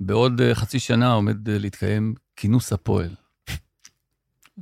בעוד 0.00 0.40
אה, 0.40 0.54
חצי 0.54 0.78
שנה 0.78 1.12
עומד 1.12 1.48
להתקיים 1.48 2.14
כינוס 2.36 2.72
הפועל. 2.72 3.14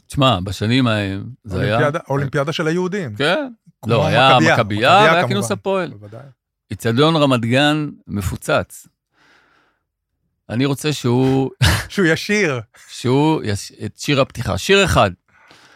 תשמע, 0.07 0.41
בשנים 0.41 0.87
ההם 0.87 1.31
זה 1.45 1.61
היה... 1.61 1.91
אולימפיאדה, 2.09 2.53
של 2.53 2.67
היהודים. 2.67 3.17
כן. 3.17 3.53
לא, 3.87 4.07
היה 4.07 4.39
מכבייה 4.41 4.91
והיה 4.91 5.29
כינוס. 5.29 5.51
הפועל. 5.51 5.91
בוודאי. 5.91 6.23
איצטדיון 6.73 7.17
רמת 7.17 7.41
גן 7.41 7.91
מפוצץ. 8.07 8.87
אני 10.49 10.65
רוצה 10.65 10.93
שהוא, 10.93 11.51
שהוא 11.89 12.07
ישיר. 12.07 12.61
שהוא, 12.89 13.43
יש, 13.45 13.73
את 13.85 13.99
שיר 13.99 14.21
הפתיחה, 14.21 14.59
שיר 14.59 14.85
אחד. 14.85 15.11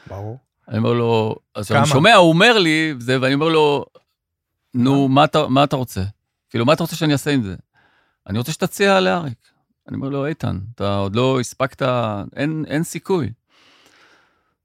ברור. 0.06 0.38
אני 0.68 0.78
אומר 0.78 0.92
לו, 0.92 1.36
אז 1.54 1.68
כמה? 1.68 1.78
אני 1.78 1.86
שומע, 1.86 2.14
הוא 2.14 2.28
אומר 2.28 2.58
לי, 2.58 2.94
זה, 2.98 3.20
ואני 3.20 3.34
אומר 3.34 3.48
לו, 3.48 3.84
נו, 4.74 5.08
מה 5.08 5.24
אתה, 5.24 5.48
מה 5.48 5.64
אתה 5.64 5.76
רוצה? 5.76 6.02
כאילו, 6.50 6.66
מה 6.66 6.72
אתה 6.72 6.82
רוצה 6.82 6.96
שאני 6.96 7.12
אעשה 7.12 7.30
עם 7.30 7.42
זה? 7.42 7.54
אני 8.26 8.38
רוצה 8.38 8.52
שתציע 8.52 9.00
לאריק. 9.00 9.48
אני 9.88 9.96
אומר 9.96 10.08
לו, 10.08 10.26
איתן, 10.26 10.58
אתה 10.74 10.96
עוד 10.96 11.16
לא 11.16 11.40
הספקת, 11.40 11.82
אין, 12.36 12.64
אין 12.68 12.82
סיכוי. 12.82 13.32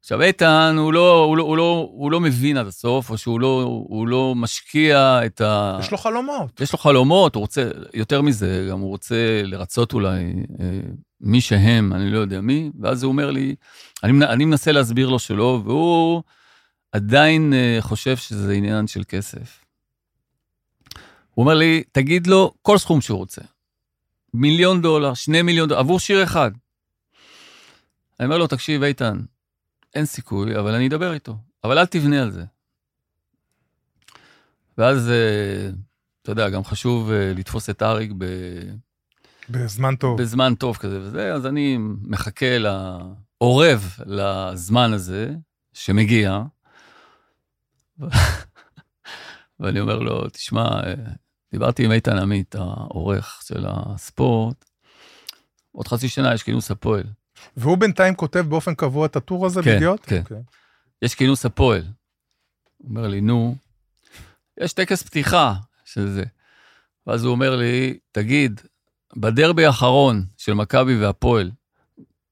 עכשיו, 0.02 0.22
איתן, 0.22 0.76
הוא 0.78 0.94
לא, 0.94 1.24
הוא, 1.24 1.38
לא, 1.38 1.44
הוא, 1.44 1.58
לא, 1.58 1.90
הוא 1.92 2.12
לא 2.12 2.20
מבין 2.20 2.58
עד 2.58 2.68
הסוף, 2.68 3.10
או 3.10 3.18
שהוא 3.18 3.40
לא, 3.40 3.62
הוא 3.90 4.08
לא 4.08 4.34
משקיע 4.36 5.22
את 5.26 5.42
ה... 5.42 5.78
יש 5.80 5.92
לו 5.92 5.98
חלומות. 5.98 6.62
יש 6.62 6.74
לו 6.74 6.78
חלומות, 6.78 7.36
הוא 7.36 7.42
רוצה, 7.42 7.70
יותר 7.94 8.22
מזה, 8.22 8.68
גם 8.70 8.80
הוא 8.80 8.90
רוצה 8.90 9.42
לרצות 9.44 9.94
אולי 9.94 10.34
אה, 10.60 10.80
מי 11.22 11.42
שהם, 11.42 11.94
אני 11.94 12.12
לא 12.12 12.20
יודע 12.20 12.42
מי, 12.42 12.72
ואז 12.80 13.04
הוא 13.04 13.12
אומר 13.12 13.32
לי, 13.32 13.56
אני, 14.04 14.26
אני 14.26 14.46
מנסה 14.46 14.72
להסביר 14.72 15.10
לו 15.10 15.20
שלא, 15.20 15.62
והוא 15.66 16.24
עדיין 16.92 17.54
אה, 17.54 17.78
חושב 17.80 18.18
שזה 18.18 18.54
עניין 18.54 18.88
של 18.88 19.04
כסף. 19.08 19.66
הוא 21.34 21.44
אומר 21.44 21.54
לי, 21.54 21.84
תגיד 21.92 22.28
לו 22.28 22.54
כל 22.62 22.78
סכום 22.78 23.02
שהוא 23.02 23.18
רוצה. 23.18 23.42
מיליון 24.34 24.82
דולר, 24.82 25.14
שני 25.14 25.42
מיליון 25.42 25.70
דולר, 25.70 25.80
עבור 25.80 26.00
שיר 26.00 26.24
אחד. 26.24 26.52
אני 28.20 28.26
אומר 28.26 28.38
לו, 28.38 28.48
תקשיב, 28.48 28.84
איתן, 28.84 29.18
אין 29.96 30.06
סיכוי, 30.06 30.60
אבל 30.60 30.74
אני 30.76 30.88
אדבר 30.88 31.14
איתו. 31.14 31.38
אבל 31.64 31.78
אל 31.78 31.86
תבנה 31.86 32.22
על 32.22 32.32
זה. 32.32 32.44
ואז, 34.78 35.10
אה, 35.10 35.70
אתה 36.22 36.32
יודע, 36.32 36.50
גם 36.50 36.64
חשוב 36.64 37.12
אה, 37.12 37.34
לתפוס 37.36 37.70
את 37.70 37.82
אריק 37.82 38.12
ב... 38.18 38.26
בזמן 39.50 39.96
טוב. 39.96 40.22
בזמן 40.22 40.56
טוב 40.56 40.78
כזה 40.78 41.02
וזה, 41.02 41.34
אז 41.34 41.46
אני 41.46 41.78
מחכה, 42.02 42.58
ל... 42.58 42.68
אורב 43.42 43.96
לזמן 44.06 44.94
הזה 44.94 45.34
שמגיע, 45.74 46.42
ואני 49.60 49.80
אומר 49.80 50.00
לו, 50.00 50.30
תשמע, 50.30 50.84
אה, 50.84 50.94
דיברתי 51.52 51.86
עם 51.86 51.92
איתן 51.92 52.18
עמית, 52.18 52.56
העורך 52.56 53.42
של 53.46 53.66
הספורט, 53.68 54.66
עוד 55.72 55.88
חצי 55.88 56.10
שנה 56.10 56.34
יש 56.34 56.44
כינוס 56.44 56.72
הפועל. 56.72 57.04
והוא 57.58 57.78
בינתיים 57.78 58.16
כותב 58.16 58.40
באופן 58.40 58.76
קבוע 58.76 59.06
את 59.06 59.16
הטור 59.16 59.46
הזה 59.46 59.62
כן, 59.64 59.74
בידיעות? 59.74 60.00
כן. 60.06 60.20
אוקיי. 60.20 60.42
יש 61.02 61.16
כינוס 61.16 61.46
הפועל. 61.46 61.84
הוא 62.78 62.90
אומר 62.90 63.08
לי, 63.08 63.22
נו, 63.22 63.56
יש 64.60 64.74
טקס 64.74 65.04
פתיחה 65.04 65.54
של 65.86 66.10
זה. 66.10 66.24
ואז 67.08 67.24
הוא 67.24 67.32
אומר 67.32 67.56
לי, 67.56 67.98
תגיד, 68.12 68.62
בדרבי 69.16 69.66
האחרון 69.66 70.26
של 70.38 70.54
מכבי 70.54 70.96
והפועל, 70.96 71.52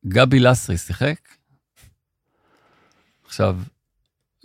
גבי 0.08 0.40
לסרי 0.40 0.78
שיחק? 0.78 1.20
עכשיו, 3.26 3.58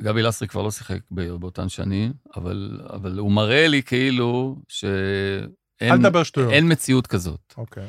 גבי 0.03 0.23
לסרי 0.23 0.49
כבר 0.49 0.63
לא 0.63 0.71
שיחק 0.71 0.99
באותן 1.11 1.69
שנים, 1.69 2.13
אבל, 2.37 2.81
אבל 2.91 3.19
הוא 3.19 3.33
מראה 3.33 3.69
לי 3.69 3.83
כאילו 3.83 4.57
שאין 4.69 5.93
אל 5.93 5.99
תדבר 5.99 6.23
שטויות. 6.23 6.53
אין 6.53 6.73
מציאות 6.73 7.07
כזאת. 7.07 7.55
אוקיי. 7.57 7.87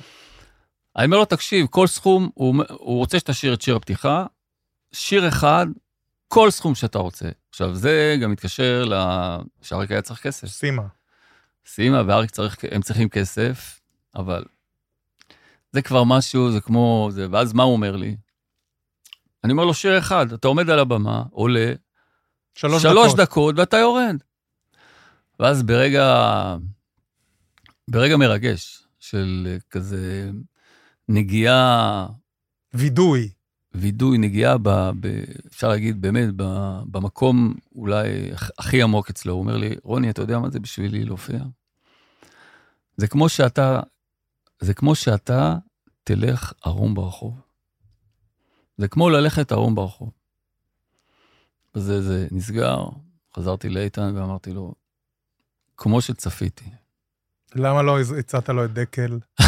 אני 0.98 1.06
אומר 1.06 1.18
לו, 1.18 1.26
תקשיב, 1.26 1.68
כל 1.68 1.88
סכום, 1.88 2.30
הוא, 2.34 2.56
הוא 2.70 2.98
רוצה 2.98 3.20
שתשאיר 3.20 3.54
את 3.54 3.62
שיר 3.62 3.76
הפתיחה, 3.76 4.26
שיר 4.92 5.28
אחד, 5.28 5.68
כל 6.28 6.52
סכום 6.52 6.76
שאתה 6.76 7.00
רוצה. 7.00 7.30
עכשיו, 7.50 7.76
זה 7.76 8.18
גם 8.22 8.32
מתקשר 8.32 8.86
ל... 8.86 8.94
שאריק 9.62 9.92
היה 9.92 10.02
צריך 10.02 10.22
כסף. 10.22 10.48
סימה. 10.48 10.84
סימה 11.68 12.04
ואריק 12.08 12.32
צריך, 12.32 12.58
הם 12.72 12.82
צריכים 12.82 13.10
כסף, 13.10 13.82
אבל 14.16 14.44
זה 15.72 15.82
כבר 15.82 16.04
משהו, 16.04 16.52
זה 16.52 16.62
כמו 16.62 17.10
זה, 17.12 17.28
ואז 17.32 17.54
מה 17.54 17.64
הוא 17.64 17.74
אומר 17.74 17.96
לי? 17.96 18.16
אני 19.44 19.52
אומר 19.52 19.66
לו, 19.66 19.74
שיר 19.74 19.98
אחד, 19.98 20.34
אתה 20.34 20.48
עומד 20.48 20.70
על 20.70 20.80
הבמה, 20.80 21.24
עולה, 21.32 21.74
שלוש, 22.54 22.82
שלוש 22.82 23.14
דקות. 23.14 23.20
דקות 23.20 23.56
ואתה 23.58 23.78
יורד. 23.78 24.16
ואז 25.40 25.64
ברגע, 25.64 26.56
ברגע 27.88 28.18
מרגש 28.18 28.84
של 29.00 29.48
אה, 29.48 29.58
כזה 29.70 30.32
נגיעה, 31.10 32.08
וידוי. 32.74 33.30
וידוי, 33.76 34.18
נגיעה, 34.18 34.58
ב, 34.58 34.70
ב, 35.00 35.24
אפשר 35.48 35.68
להגיד 35.68 36.02
באמת, 36.02 36.30
ב, 36.36 36.44
במקום 36.92 37.54
אולי 37.76 38.32
הכ- 38.34 38.52
הכי 38.58 38.82
עמוק 38.82 39.10
אצלו. 39.10 39.34
הוא 39.34 39.42
אומר 39.42 39.58
לי, 39.58 39.76
רוני, 39.84 40.10
אתה 40.10 40.22
יודע 40.22 40.40
מה 40.40 40.50
זה 40.50 40.60
בשבילי 40.60 41.04
להופיע? 41.06 41.40
זה 42.98 43.08
כמו 43.08 43.30
שאתה, 43.30 43.80
זה 44.60 44.74
כמו 44.74 44.96
שאתה 44.96 45.56
תלך 46.04 46.54
ערום 46.64 46.94
ברחוב. 46.96 47.42
זה 48.78 48.88
כמו 48.88 49.10
ללכת 49.10 49.52
ערום 49.52 49.76
ברחוב. 49.76 50.12
וזה 51.76 52.02
זה 52.02 52.28
נסגר, 52.32 52.86
חזרתי 53.36 53.70
לאיתן 53.70 54.18
ואמרתי 54.18 54.52
לו, 54.54 54.74
כמו 55.78 56.02
שצפיתי. 56.02 56.66
למה 57.56 57.82
לא 57.82 58.00
הצעת 58.20 58.50
לו 58.50 58.66
את 58.66 58.74
דקל? 58.74 59.20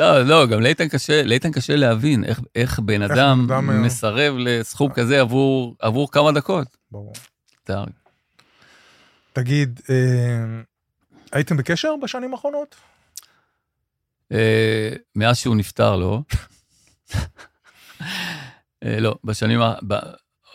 לא, 0.00 0.22
לא, 0.22 0.46
גם 0.46 0.60
לאיתן 0.60 0.88
קשה, 0.88 1.22
לאיתן 1.22 1.52
קשה 1.52 1.76
להבין 1.76 2.24
איך, 2.24 2.40
איך 2.54 2.78
בן 2.78 3.02
איך 3.02 3.10
אדם 3.12 3.46
מסרב 3.82 4.34
לסכום 4.38 4.92
כזה 4.92 5.20
עבור, 5.20 5.76
עבור 5.78 6.10
כמה 6.12 6.32
דקות. 6.32 6.76
ברור. 6.90 7.12
תגיד, 9.32 9.80
אה, 9.90 10.60
הייתם 11.32 11.56
בקשר 11.56 11.88
בשנים 12.02 12.32
האחרונות? 12.34 12.76
אה, 14.32 14.90
מאז 15.16 15.38
שהוא 15.38 15.56
נפטר, 15.56 15.96
לא? 15.96 16.20
אה, 18.84 19.00
לא, 19.00 19.14
בשנים 19.24 19.60
ה... 19.62 19.74
ב- 19.88 19.94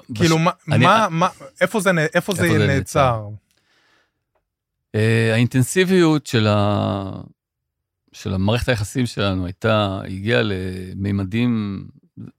בש- 0.10 0.20
כאילו, 0.20 0.38
מה, 0.38 0.52
אני- 0.72 0.86
מה, 0.86 1.08
מה, 1.10 1.28
איפה 1.62 1.80
זה, 1.80 1.92
נ- 1.92 2.00
איפה 2.00 2.34
זה 2.34 2.44
איפה 2.44 2.58
זה 2.60 2.68
נעצר? 2.68 3.28
אה, 4.96 5.30
האינטנסיביות 5.34 6.28
של, 6.28 6.48
ה... 6.48 7.12
של 8.16 8.34
המערכת 8.34 8.70
היחסים 8.70 9.06
שלנו 9.06 9.46
הייתה, 9.46 10.00
הגיעה 10.08 10.42
למימדים, 10.44 11.84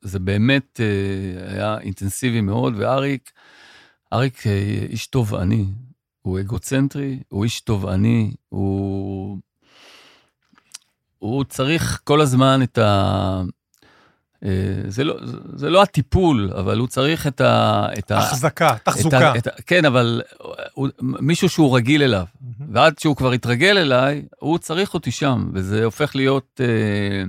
זה 0.01 0.19
באמת 0.19 0.81
אה, 0.81 1.53
היה 1.53 1.79
אינטנסיבי 1.79 2.41
מאוד, 2.41 2.75
ואריק, 2.77 3.33
אריק 4.13 4.47
אה, 4.47 4.87
איש 4.89 5.07
תובעני, 5.07 5.65
הוא 6.23 6.41
אגוצנטרי, 6.41 7.19
הוא 7.29 7.45
איש 7.45 7.61
תובעני, 7.61 8.35
הוא, 8.49 9.39
הוא 11.19 11.45
צריך 11.45 12.01
כל 12.05 12.21
הזמן 12.21 12.63
את 12.63 12.79
ה... 12.79 13.43
אה, 14.45 14.51
זה 14.89 15.05
לא, 15.05 15.17
זה 15.55 15.71
לא 15.71 15.83
הטיפול, 15.83 16.51
אבל 16.59 16.79
הוא 16.79 16.89
צריך 16.89 17.27
את 17.27 17.41
ה... 17.41 17.87
את 17.99 18.11
ה- 18.11 18.19
החזקה, 18.19 18.75
את 18.77 18.85
תחזוקה. 18.85 19.33
ה- 19.33 19.37
את 19.39 19.47
ה- 19.47 19.63
כן, 19.67 19.85
אבל 19.85 20.23
הוא, 20.75 20.89
מישהו 21.01 21.49
שהוא 21.49 21.77
רגיל 21.77 22.03
אליו. 22.03 22.25
מהמם. 22.41 22.75
ועד 22.75 22.99
שהוא 22.99 23.17
כבר 23.17 23.35
יתרגל 23.35 23.79
אליי, 23.79 24.23
הוא 24.39 24.59
צריך 24.59 24.95
אותי 24.95 25.11
שם, 25.11 25.51
וזה 25.55 25.85
הופך 25.85 26.17
להיות... 26.17 26.61
אה, 26.65 27.23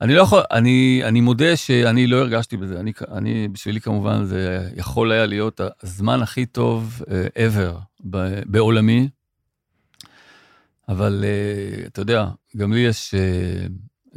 אני 0.00 0.14
לא 0.14 0.22
יכול, 0.22 0.42
אני, 0.50 1.00
אני 1.04 1.20
מודה 1.20 1.56
שאני 1.56 2.06
לא 2.06 2.16
הרגשתי 2.16 2.56
בזה. 2.56 2.80
אני, 2.80 2.92
אני, 3.12 3.48
בשבילי 3.48 3.80
כמובן, 3.80 4.24
זה 4.24 4.68
יכול 4.76 5.12
היה 5.12 5.26
להיות 5.26 5.60
הזמן 5.82 6.22
הכי 6.22 6.46
טוב 6.46 7.02
אה, 7.10 7.26
ever 7.48 7.72
ב, 8.10 8.40
בעולמי. 8.46 9.08
אבל 10.88 11.24
אה, 11.24 11.86
אתה 11.86 12.00
יודע, 12.00 12.26
גם 12.56 12.72
לי 12.72 12.80
יש, 12.80 13.14
אה, 13.14 13.66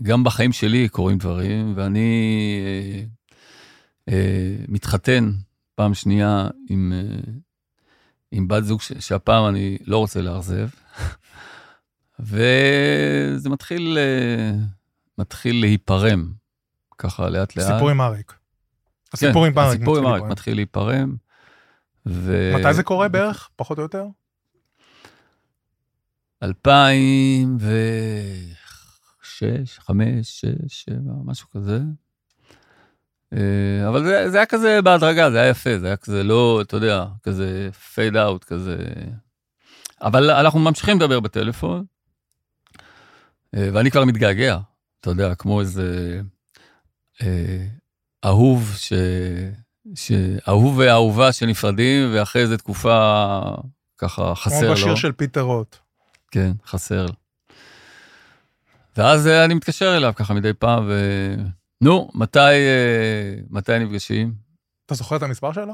גם 0.01 0.23
בחיים 0.23 0.51
שלי 0.51 0.89
קורים 0.89 1.17
דברים, 1.17 1.73
ואני 1.75 2.59
אה, 2.65 3.03
אה, 4.13 4.55
מתחתן 4.67 5.31
פעם 5.75 5.93
שנייה 5.93 6.47
עם, 6.69 6.93
אה, 6.95 7.31
עם 8.31 8.47
בת 8.47 8.63
זוג 8.63 8.81
ש, 8.81 8.91
שהפעם 8.99 9.47
אני 9.47 9.77
לא 9.85 9.97
רוצה 9.97 10.21
לאכזב. 10.21 10.67
וזה 12.19 13.49
מתחיל, 13.49 13.97
אה, 13.97 14.51
מתחיל 15.17 15.59
להיפרם, 15.61 16.31
ככה 16.97 17.29
לאט 17.29 17.55
לאט. 17.55 17.73
סיפור 17.73 17.89
עם 17.89 18.01
אריק. 18.01 18.31
כן, 18.31 18.37
הסיפור 19.13 19.45
עם 19.45 19.59
אריק. 19.59 19.75
הסיפור 19.75 19.97
עם 19.97 20.05
אריק 20.05 20.13
להיפרם. 20.13 20.31
מתחיל 20.31 20.55
להיפרם. 20.55 21.15
ו... 22.05 22.51
מתי 22.59 22.73
זה 22.73 22.83
קורה 22.83 23.07
בערך? 23.07 23.49
פחות 23.55 23.77
או 23.77 23.83
יותר? 23.83 24.05
2006, 29.43 29.79
5, 29.79 30.41
6, 30.41 30.47
7, 30.67 30.97
משהו 31.25 31.49
כזה. 31.49 31.79
אה, 33.33 33.89
אבל 33.89 34.03
זה, 34.03 34.29
זה 34.29 34.37
היה 34.37 34.45
כזה 34.45 34.81
בהדרגה, 34.81 35.31
זה 35.31 35.41
היה 35.41 35.49
יפה, 35.49 35.79
זה 35.79 35.87
היה 35.87 35.95
כזה 35.95 36.23
לא, 36.23 36.61
אתה 36.61 36.77
יודע, 36.77 37.05
כזה 37.23 37.69
פייד 37.93 38.15
אאוט, 38.15 38.43
כזה... 38.43 38.77
אבל 40.01 40.29
אנחנו 40.29 40.59
ממשיכים 40.59 40.97
לדבר 40.97 41.19
בטלפון, 41.19 41.85
אה, 43.55 43.69
ואני 43.73 43.91
כבר 43.91 44.05
מתגעגע, 44.05 44.57
אתה 44.99 45.09
יודע, 45.09 45.35
כמו 45.35 45.61
איזה 45.61 46.21
אה, 47.21 47.65
אהוב, 48.25 48.73
ש... 48.77 48.93
ש... 49.95 50.11
אהוב 50.47 50.77
ואהובה 50.77 51.31
שנפרדים, 51.31 52.09
ואחרי 52.13 52.41
איזה 52.41 52.57
תקופה 52.57 53.29
ככה 53.97 54.35
חסר 54.35 54.59
כמו 54.59 54.67
לו. 54.67 54.73
בשיר 54.73 54.95
של 54.95 55.11
פיטר 55.11 55.41
רוט. 55.41 55.75
כן, 56.31 56.51
חסר. 56.65 57.05
ואז 58.97 59.27
אה, 59.27 59.45
אני 59.45 59.53
מתקשר 59.53 59.97
אליו 59.97 60.13
ככה 60.15 60.33
מדי 60.33 60.53
פעם, 60.53 60.85
ו... 60.87 60.93
נו, 61.81 62.09
מתי, 62.13 62.39
אה, 62.39 63.35
מתי 63.49 63.79
נפגשים? 63.79 64.33
אתה 64.85 64.95
זוכר 64.95 65.15
את 65.15 65.23
המספר 65.23 65.53
שלו? 65.53 65.73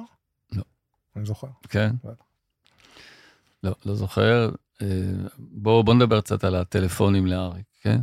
לא. 0.52 0.64
אני 1.16 1.26
זוכר. 1.26 1.48
כן. 1.70 1.92
לא, 3.64 3.76
לא 3.86 3.96
זוכר. 3.96 4.50
אה, 4.82 4.88
בואו 5.38 5.84
בוא 5.84 5.94
נדבר 5.94 6.22
קצת 6.22 6.44
על 6.44 6.56
הטלפונים 6.56 7.28
לאריק, 7.28 7.66
כן? 7.82 8.02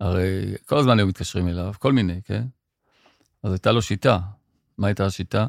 הרי 0.00 0.54
כל 0.66 0.78
הזמן 0.78 0.98
היו 0.98 1.06
מתקשרים 1.06 1.48
אליו, 1.48 1.72
כל 1.78 1.92
מיני, 1.92 2.20
כן? 2.24 2.44
אז 3.42 3.52
הייתה 3.52 3.72
לו 3.72 3.82
שיטה. 3.82 4.18
מה 4.78 4.86
הייתה 4.86 5.06
השיטה? 5.06 5.46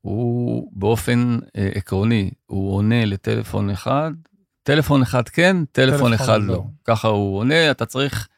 הוא 0.00 0.72
באופן 0.72 1.38
אה, 1.56 1.70
עקרוני, 1.74 2.30
הוא 2.46 2.74
עונה 2.74 3.04
לטלפון 3.04 3.70
אחד, 3.70 4.12
טלפון 4.62 5.02
אחד 5.02 5.28
כן, 5.28 5.56
טלפון, 5.72 5.92
טלפון 5.92 6.12
אחד 6.12 6.40
לא. 6.40 6.54
לא. 6.54 6.64
ככה 6.84 7.08
הוא 7.08 7.38
עונה, 7.38 7.70
אתה 7.70 7.86
צריך, 7.86 8.28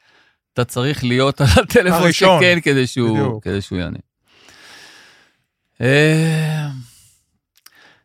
אתה 0.53 0.65
צריך 0.65 1.05
להיות 1.05 1.41
על 1.41 1.47
הטלפון 1.63 2.03
הראשון, 2.03 2.41
שכן 2.41 2.59
כדי 2.61 2.87
שהוא, 2.87 3.19
בדיוק. 3.19 3.45
כדי 3.45 3.61
שהוא 3.61 3.79
יענה. 3.79 3.99
אה, 5.81 6.69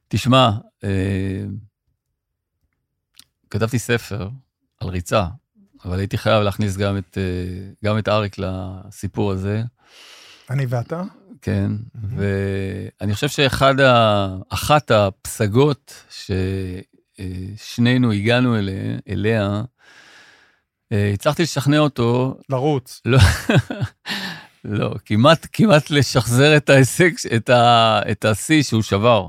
תשמע, 0.07 0.51
אה, 0.83 1.43
כתבתי 3.49 3.79
ספר 3.79 4.29
על 4.79 4.89
ריצה, 4.89 5.25
אבל 5.85 5.99
הייתי 5.99 6.17
חייב 6.17 6.43
להכניס 6.43 6.77
גם 6.77 6.97
את, 6.97 7.17
אה, 7.17 7.71
גם 7.85 7.97
את 7.97 8.07
אריק 8.07 8.35
לסיפור 8.37 9.31
הזה. 9.31 9.63
אני 10.49 10.65
ואתה? 10.65 11.03
כן, 11.41 11.71
מהמם. 11.95 12.23
ואני 13.01 13.13
חושב 13.13 13.27
שאחת 13.27 14.91
הפסגות 14.91 16.03
ששנינו 17.57 18.11
הגענו 18.11 18.57
אליה, 18.57 18.75
אליה, 19.09 19.61
אה, 20.91 21.11
הצלחתי 21.13 21.43
לשכנע 21.43 21.77
אותו, 21.79 22.37
לרוץ. 22.49 23.01
לא, 23.05 23.17
לא, 24.63 24.93
כמעט, 25.05 25.47
כמעט 25.53 25.89
לשחזר 25.91 26.57
את 26.57 26.69
ההישג, 26.69 27.11
את 27.35 27.49
ה- 27.49 28.01
את 28.11 28.25
השיא 28.25 28.63
שהוא 28.63 28.81
שבר. 28.81 29.27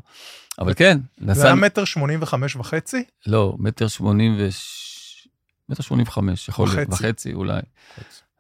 אבל 0.59 0.74
כן, 0.74 0.99
זה 1.18 1.24
היה 1.24 1.32
נסע, 1.32 1.55
מטר 1.55 1.84
שמונים 1.84 2.22
וחמש 2.22 2.57
וחצי? 2.57 3.05
לא, 3.26 3.55
מטר 3.59 3.88
שמונים 3.88 4.36
וש... 4.38 5.28
מטר 5.68 5.82
שמונים 5.82 6.07
וחמש, 6.09 6.49
יכול 6.49 6.68
להיות, 6.74 6.88
וחצי. 6.93 7.32
אולי. 7.34 7.61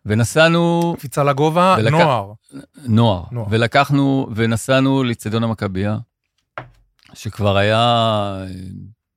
ונסענו, 0.06 0.94
קפיצה 0.98 1.24
לגובה, 1.24 1.76
ולק- 1.78 1.90
נוער. 1.90 2.32
נוער, 2.86 3.22
נוער. 3.32 3.46
ולקחנו 3.50 4.28
ונסענו 4.36 5.04
לאצטדיון 5.04 5.44
המכבייה, 5.44 5.98
שכבר 7.14 7.56
היה 7.56 7.76
אה, 8.40 8.46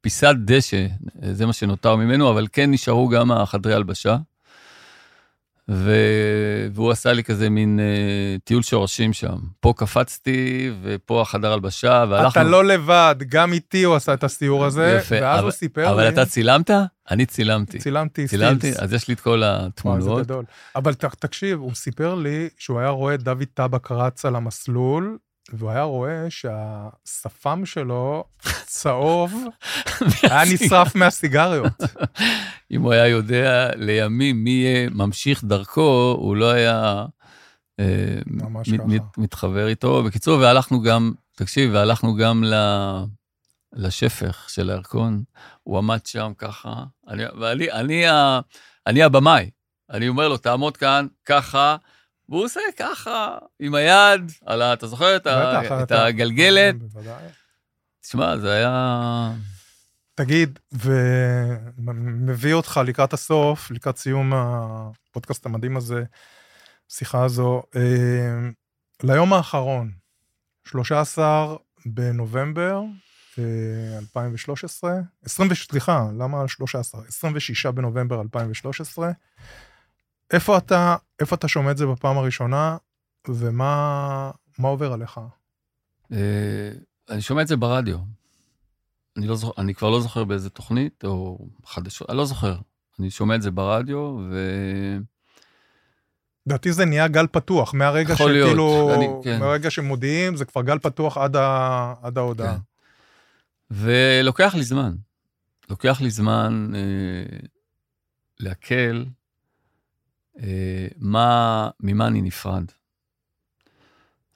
פיסת 0.04 0.36
דשא, 0.46 0.86
זה 1.32 1.46
מה 1.46 1.54
שנותר 1.54 1.96
ממנו, 1.96 2.30
אבל 2.32 2.48
כן 2.54 2.72
נשארו 2.72 3.10
גם 3.10 3.32
החדרי 3.32 3.74
הלבשה. 3.74 4.18
ו... 5.70 5.96
והוא 6.74 6.92
עשה 6.92 7.14
לי 7.14 7.24
כזה 7.24 7.50
מין 7.50 7.80
אה, 7.80 7.86
טיול 8.44 8.62
שורשים 8.64 9.14
שם. 9.14 9.36
פה 9.60 9.74
קפצתי, 9.78 10.72
ופה 10.82 11.22
החדר 11.22 11.54
הלבשה, 11.54 12.06
והלכנו... 12.10 12.30
אתה 12.30 12.44
לא 12.44 12.66
לבד, 12.66 13.16
גם 13.30 13.54
איתי 13.54 13.84
הוא 13.84 13.96
עשה 13.96 14.14
את 14.14 14.24
הסיור 14.24 14.66
הזה, 14.66 14.98
יפה, 15.02 15.16
ואז 15.22 15.36
אבל- 15.40 15.44
הוא 15.44 15.52
סיפר 15.52 15.82
לי... 15.82 15.90
אבל 15.92 16.10
אתה 16.10 16.26
צילמת? 16.26 16.70
אני 17.12 17.26
צילמתי. 17.26 17.80
צילמתי 17.80 18.28
צילמתי? 18.28 18.60
סטילס. 18.72 18.80
אז 18.80 18.94
יש 18.94 19.08
לי 19.08 19.14
את 19.14 19.20
כל 19.20 19.30
וואי, 19.46 19.60
זה 19.62 19.68
התמונות. 19.68 20.24
גדול. 20.24 20.46
אבל 20.76 20.94
ת- 20.94 21.06
תקשיב, 21.06 21.60
הוא 21.60 21.74
סיפר 21.76 22.16
לי 22.16 22.50
שהוא 22.58 22.80
היה 22.80 22.90
רואה 22.90 23.14
את 23.14 23.24
דוד 23.24 23.44
טבק 23.54 23.92
רץ 23.92 24.26
על 24.26 24.36
המסלול, 24.36 25.18
והוא 25.52 25.70
היה 25.70 25.82
רואה 25.84 26.26
שהשפם 26.30 27.66
שלו 27.66 28.24
צהוב, 28.66 29.34
היה 30.24 30.42
נשרף 30.54 30.96
מהסיגריות. 30.96 31.82
אם 32.72 32.82
הוא 32.82 32.94
היה 32.94 33.08
יודע 33.08 33.70
לימים 33.76 34.44
מי 34.44 34.50
יהיה 34.50 34.90
ממשיך 34.90 35.44
דרכו, 35.44 36.16
הוא 36.20 36.36
לא 36.36 36.52
היה 36.52 37.06
אה, 37.80 37.86
מת-. 38.26 38.80
מת- 38.86 39.18
מתחבר 39.18 39.68
איתו. 39.68 40.04
בקיצור, 40.04 40.40
והלכנו 40.40 40.82
גם, 40.82 41.14
תקשיב, 41.36 41.72
והלכנו 41.74 42.16
גם 42.16 42.44
ל... 42.44 42.54
לשפך 43.76 44.46
של 44.50 44.70
הירקון. 44.70 45.24
הוא 45.64 45.78
עמד 45.78 46.06
שם 46.06 46.32
ככה, 46.38 46.74
אני, 47.08 47.24
ואני 47.40 47.72
אני, 47.72 48.08
ה- 48.08 48.40
אני 48.88 49.04
הבמאי. 49.04 49.50
אני 49.90 50.08
אומר 50.08 50.28
לו, 50.28 50.38
תעמוד 50.38 50.78
כאן, 50.78 51.08
ככה, 51.26 51.76
והוא 52.34 52.46
עושה 52.46 52.60
ככה, 52.78 53.38
עם 53.60 53.76
היד, 53.76 54.32
על 54.46 54.62
ה... 54.62 54.74
אתה 54.74 54.88
זוכר 54.88 55.16
את, 55.16 55.28
ה, 55.28 55.84
את 55.84 55.92
הגלגלת? 55.92 56.80
בוודאי. 56.80 57.26
תשמע, 58.02 58.38
זה 58.38 58.52
היה... 58.54 59.32
תגיד, 60.16 60.60
ומביא 60.72 62.54
אותך 62.54 62.82
לקראת 62.86 63.14
הסוף, 63.14 63.72
לקראת 63.72 63.98
סיום 63.98 64.34
הפודקאסט 64.34 65.46
המדהים 65.46 65.78
הזה, 65.78 66.04
שיחה 66.90 67.24
הזו, 67.24 67.64
אה, 67.76 68.50
ליום 69.04 69.34
האחרון, 69.34 69.92
13 70.68 71.56
בנובמבר 71.86 72.82
אה, 73.40 73.98
2013, 74.00 74.92
20, 75.24 75.54
סליחה, 75.54 76.06
למה 76.20 76.48
13? 76.48 77.02
26 77.08 77.66
בנובמבר 77.66 78.22
2013. 78.22 79.12
איפה 80.34 80.58
אתה, 80.58 80.96
איפה 81.20 81.36
אתה 81.36 81.48
שומע 81.48 81.72
את 81.72 81.78
זה 81.78 81.86
בפעם 81.86 82.18
הראשונה, 82.18 82.78
ומה 83.28 84.32
מה 84.60 84.68
עובר 84.68 84.94
עליך? 84.94 85.20
אה, 86.12 86.72
אני 87.10 87.22
שומע 87.22 87.42
את 87.42 87.48
זה 87.48 87.56
ברדיו. 87.58 87.98
אני, 89.18 89.28
לא 89.28 89.36
זוכר, 89.36 89.62
אני 89.62 89.76
כבר 89.76 89.90
לא 89.90 90.02
זוכר 90.02 90.24
באיזה 90.24 90.50
תוכנית 90.50 91.04
או 91.06 91.48
חדשות, 91.66 92.10
אני 92.10 92.18
לא 92.18 92.26
זוכר. 92.26 92.56
אני 93.00 93.10
שומע 93.10 93.36
את 93.36 93.42
זה 93.42 93.52
ברדיו, 93.52 93.98
ו... 94.30 94.38
לדעתי 96.48 96.74
זה 96.74 96.86
נהיה 96.86 97.08
גל 97.08 97.28
פתוח, 97.28 97.74
מהרגע 97.74 98.16
שכאילו, 98.16 98.94
אני- 98.94 99.08
כן. 99.24 99.40
מהרגע 99.40 99.70
שמודיעים, 99.70 100.36
זה 100.36 100.46
כבר 100.46 100.62
גל 100.62 100.80
פתוח 100.80 101.18
עד, 101.18 101.36
ה, 101.36 101.94
עד 102.02 102.18
ההודעה. 102.18 102.54
כן. 102.56 102.60
ולוקח 103.72 104.56
לי 104.56 104.64
זמן. 104.64 104.96
לוקח 105.70 106.02
לי 106.02 106.10
זמן 106.10 106.72
אה, 106.76 106.80
אה, 108.48 108.92
מה, 110.98 111.70
ממה 111.80 112.08
אני 112.08 112.22
נפרד. 112.22 112.66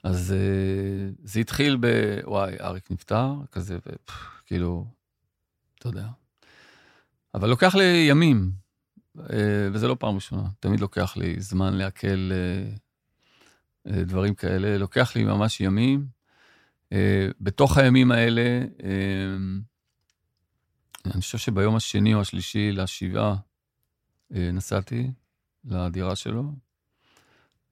אז 0.02 0.32
אה, 0.32 1.10
זה 1.22 1.40
התחיל 1.40 1.76
ב... 1.80 1.86
וואי, 2.24 2.56
אריק 2.60 2.90
נפטר, 2.90 3.34
כזה, 3.52 3.78
כאילו, 4.46 4.86
אתה 5.78 5.88
יודע. 5.88 6.06
אבל 7.34 7.48
לוקח 7.48 7.74
לי 7.74 8.06
ימים, 8.08 8.50
אה, 9.20 9.68
וזה 9.72 9.88
לא 9.88 9.96
פעם 9.98 10.14
ראשונה. 10.14 10.48
תמיד 10.60 10.80
לוקח 10.80 11.16
לי 11.16 11.40
זמן 11.40 11.74
לעכל 11.74 12.30
אה, 12.32 12.70
אה, 13.92 14.04
דברים 14.04 14.34
כאלה. 14.34 14.78
לוקח 14.78 15.16
לי 15.16 15.24
ממש 15.24 15.60
ימים. 15.60 16.06
אה, 16.92 17.28
בתוך 17.40 17.78
הימים 17.78 18.12
האלה, 18.12 18.64
אה, 18.82 19.36
אני 21.04 21.20
חושב 21.20 21.38
שביום 21.38 21.76
השני 21.76 22.14
או 22.14 22.20
השלישי 22.20 22.72
לשבעה 22.72 23.36
אה, 24.34 24.50
נסעתי 24.52 25.10
לדירה 25.64 26.16
שלו, 26.16 26.52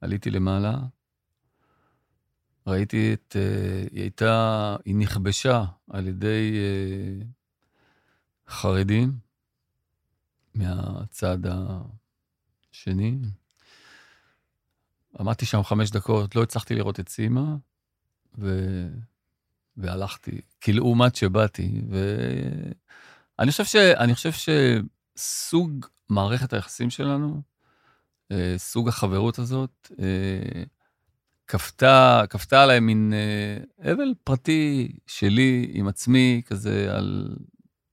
עליתי 0.00 0.30
למעלה, 0.30 0.78
ראיתי 2.66 3.14
את... 3.14 3.36
אה, 3.38 3.86
היא 3.92 4.00
הייתה... 4.00 4.76
היא 4.84 4.96
נכבשה 4.96 5.64
על 5.90 6.08
ידי 6.08 6.56
אה, 6.56 7.26
חרדים 8.48 9.18
מהצד 10.54 11.38
השני. 12.70 13.18
עמדתי 15.20 15.46
שם 15.46 15.62
חמש 15.62 15.90
דקות, 15.90 16.36
לא 16.36 16.42
הצלחתי 16.42 16.74
לראות 16.74 17.00
את 17.00 17.08
סימה, 17.08 17.56
ו... 18.38 18.60
והלכתי, 19.76 20.40
כלעומת 20.62 21.16
שבאתי, 21.16 21.82
ואני 23.38 23.50
חושב, 23.50 23.64
ש... 23.64 23.76
חושב 24.12 24.30
שסוג 25.16 25.86
מערכת 26.08 26.52
היחסים 26.52 26.90
שלנו, 26.90 27.42
סוג 28.56 28.88
החברות 28.88 29.38
הזאת, 29.38 29.90
אה, 29.98 30.62
כפתה, 31.46 32.22
כפתה 32.30 32.62
עליי 32.62 32.80
מין 32.80 33.12
אה, 33.14 33.92
אבל 33.92 34.14
פרטי 34.24 34.92
שלי 35.06 35.70
עם 35.72 35.88
עצמי, 35.88 36.42
כזה 36.46 36.96
על, 36.96 37.36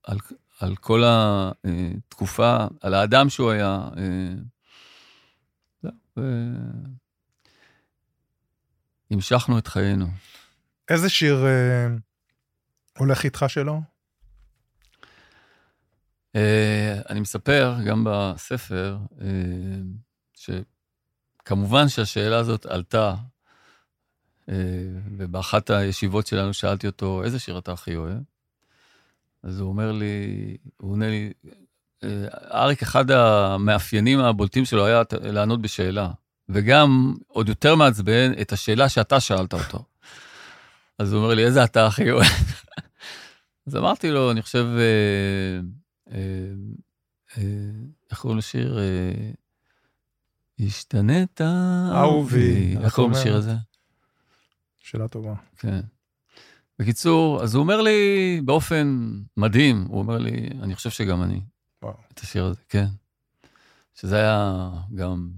על, 0.04 0.18
על 0.60 0.76
כל 0.76 1.02
התקופה, 1.06 2.66
על 2.80 2.94
האדם 2.94 3.30
שהוא 3.30 3.50
היה. 3.50 3.88
אה, 3.96 4.34
ו- 6.16 6.20
המשכנו 9.10 9.58
את 9.58 9.68
חיינו. 9.68 10.06
איזה 10.88 11.08
שיר 11.08 11.46
אה, 11.46 11.86
הולך 12.98 13.24
איתך 13.24 13.44
שלו? 13.48 13.82
אה, 16.36 17.00
אני 17.08 17.20
מספר 17.20 17.76
גם 17.86 18.04
בספר, 18.06 18.98
אה, 19.20 19.26
שכמובן 21.42 21.88
שהשאלה 21.88 22.38
הזאת 22.38 22.66
עלתה, 22.66 23.14
אה, 24.48 24.54
ובאחת 25.16 25.70
הישיבות 25.70 26.26
שלנו 26.26 26.54
שאלתי 26.54 26.86
אותו, 26.86 27.24
איזה 27.24 27.38
שיר 27.38 27.58
אתה 27.58 27.72
הכי 27.72 27.96
אוהב? 27.96 28.18
אז 29.42 29.60
הוא 29.60 29.68
אומר 29.68 29.92
לי, 29.92 30.56
הוא 30.76 30.92
עונה 30.92 31.08
לי, 31.08 31.32
אריק, 32.54 32.82
אחד 32.82 33.10
המאפיינים 33.10 34.20
הבולטים 34.20 34.64
שלו 34.64 34.86
היה 34.86 35.02
לענות 35.22 35.62
בשאלה, 35.62 36.10
וגם, 36.48 37.14
עוד 37.28 37.48
יותר 37.48 37.74
מעצבן, 37.74 38.32
את 38.40 38.52
השאלה 38.52 38.88
שאתה 38.88 39.20
שאלת 39.20 39.54
אותו. 39.54 39.84
אז 40.98 41.12
הוא 41.12 41.22
אומר 41.22 41.34
לי, 41.34 41.44
איזה 41.44 41.64
אתה 41.64 41.86
הכי 41.86 42.10
אוהב? 42.10 42.26
אז 43.66 43.76
אמרתי 43.76 44.10
לו, 44.10 44.30
אני 44.30 44.42
חושב, 44.42 44.66
אה, 44.78 45.60
אה, 46.12 46.18
אה, 47.38 47.42
איך 48.10 48.20
קוראים 48.20 48.38
לשיר? 48.38 48.78
השתנית, 50.60 51.40
אהובי. 51.92 52.76
איך 52.80 52.94
קוראים 52.94 53.12
לשיר 53.12 53.36
הזה? 53.36 53.54
שאלה 54.78 55.08
טובה. 55.08 55.34
כן. 55.58 55.80
בקיצור, 56.78 57.42
אז 57.42 57.54
הוא 57.54 57.62
אומר 57.62 57.80
לי 57.80 58.40
באופן 58.44 59.10
מדהים, 59.36 59.86
הוא 59.88 59.98
אומר 59.98 60.18
לי, 60.18 60.48
אני 60.62 60.74
חושב 60.74 60.90
שגם 60.90 61.22
אני. 61.22 61.40
וואו. 61.82 61.94
את 62.12 62.20
השיר 62.20 62.44
הזה, 62.44 62.60
כן. 62.68 62.86
שזה 63.94 64.16
היה 64.16 64.70
גם 64.94 65.30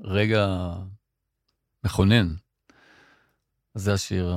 רגע 0.00 0.74
מכונן. 1.84 2.34
אז 3.74 3.82
זה 3.82 3.92
השיר, 3.92 4.36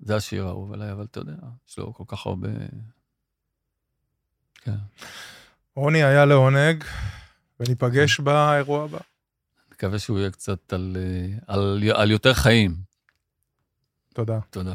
זה 0.00 0.16
השיר 0.16 0.46
האהוב 0.46 0.72
עליי, 0.72 0.92
אבל 0.92 1.04
אתה 1.04 1.20
יודע, 1.20 1.36
יש 1.68 1.78
לו 1.78 1.94
כל 1.94 2.04
כך 2.06 2.26
הרבה... 2.26 2.48
כן. 4.54 4.76
רוני 5.76 6.02
היה 6.02 6.24
לעונג, 6.24 6.84
וניפגש 7.60 8.20
באירוע 8.20 8.84
הבא. 8.84 8.98
מקווה 9.80 9.98
שהוא 9.98 10.18
יהיה 10.18 10.30
קצת 10.30 10.72
על, 10.72 10.96
על, 11.46 11.82
על 11.94 12.10
יותר 12.10 12.34
חיים. 12.34 12.76
תודה. 14.14 14.38
תודה. 14.50 14.74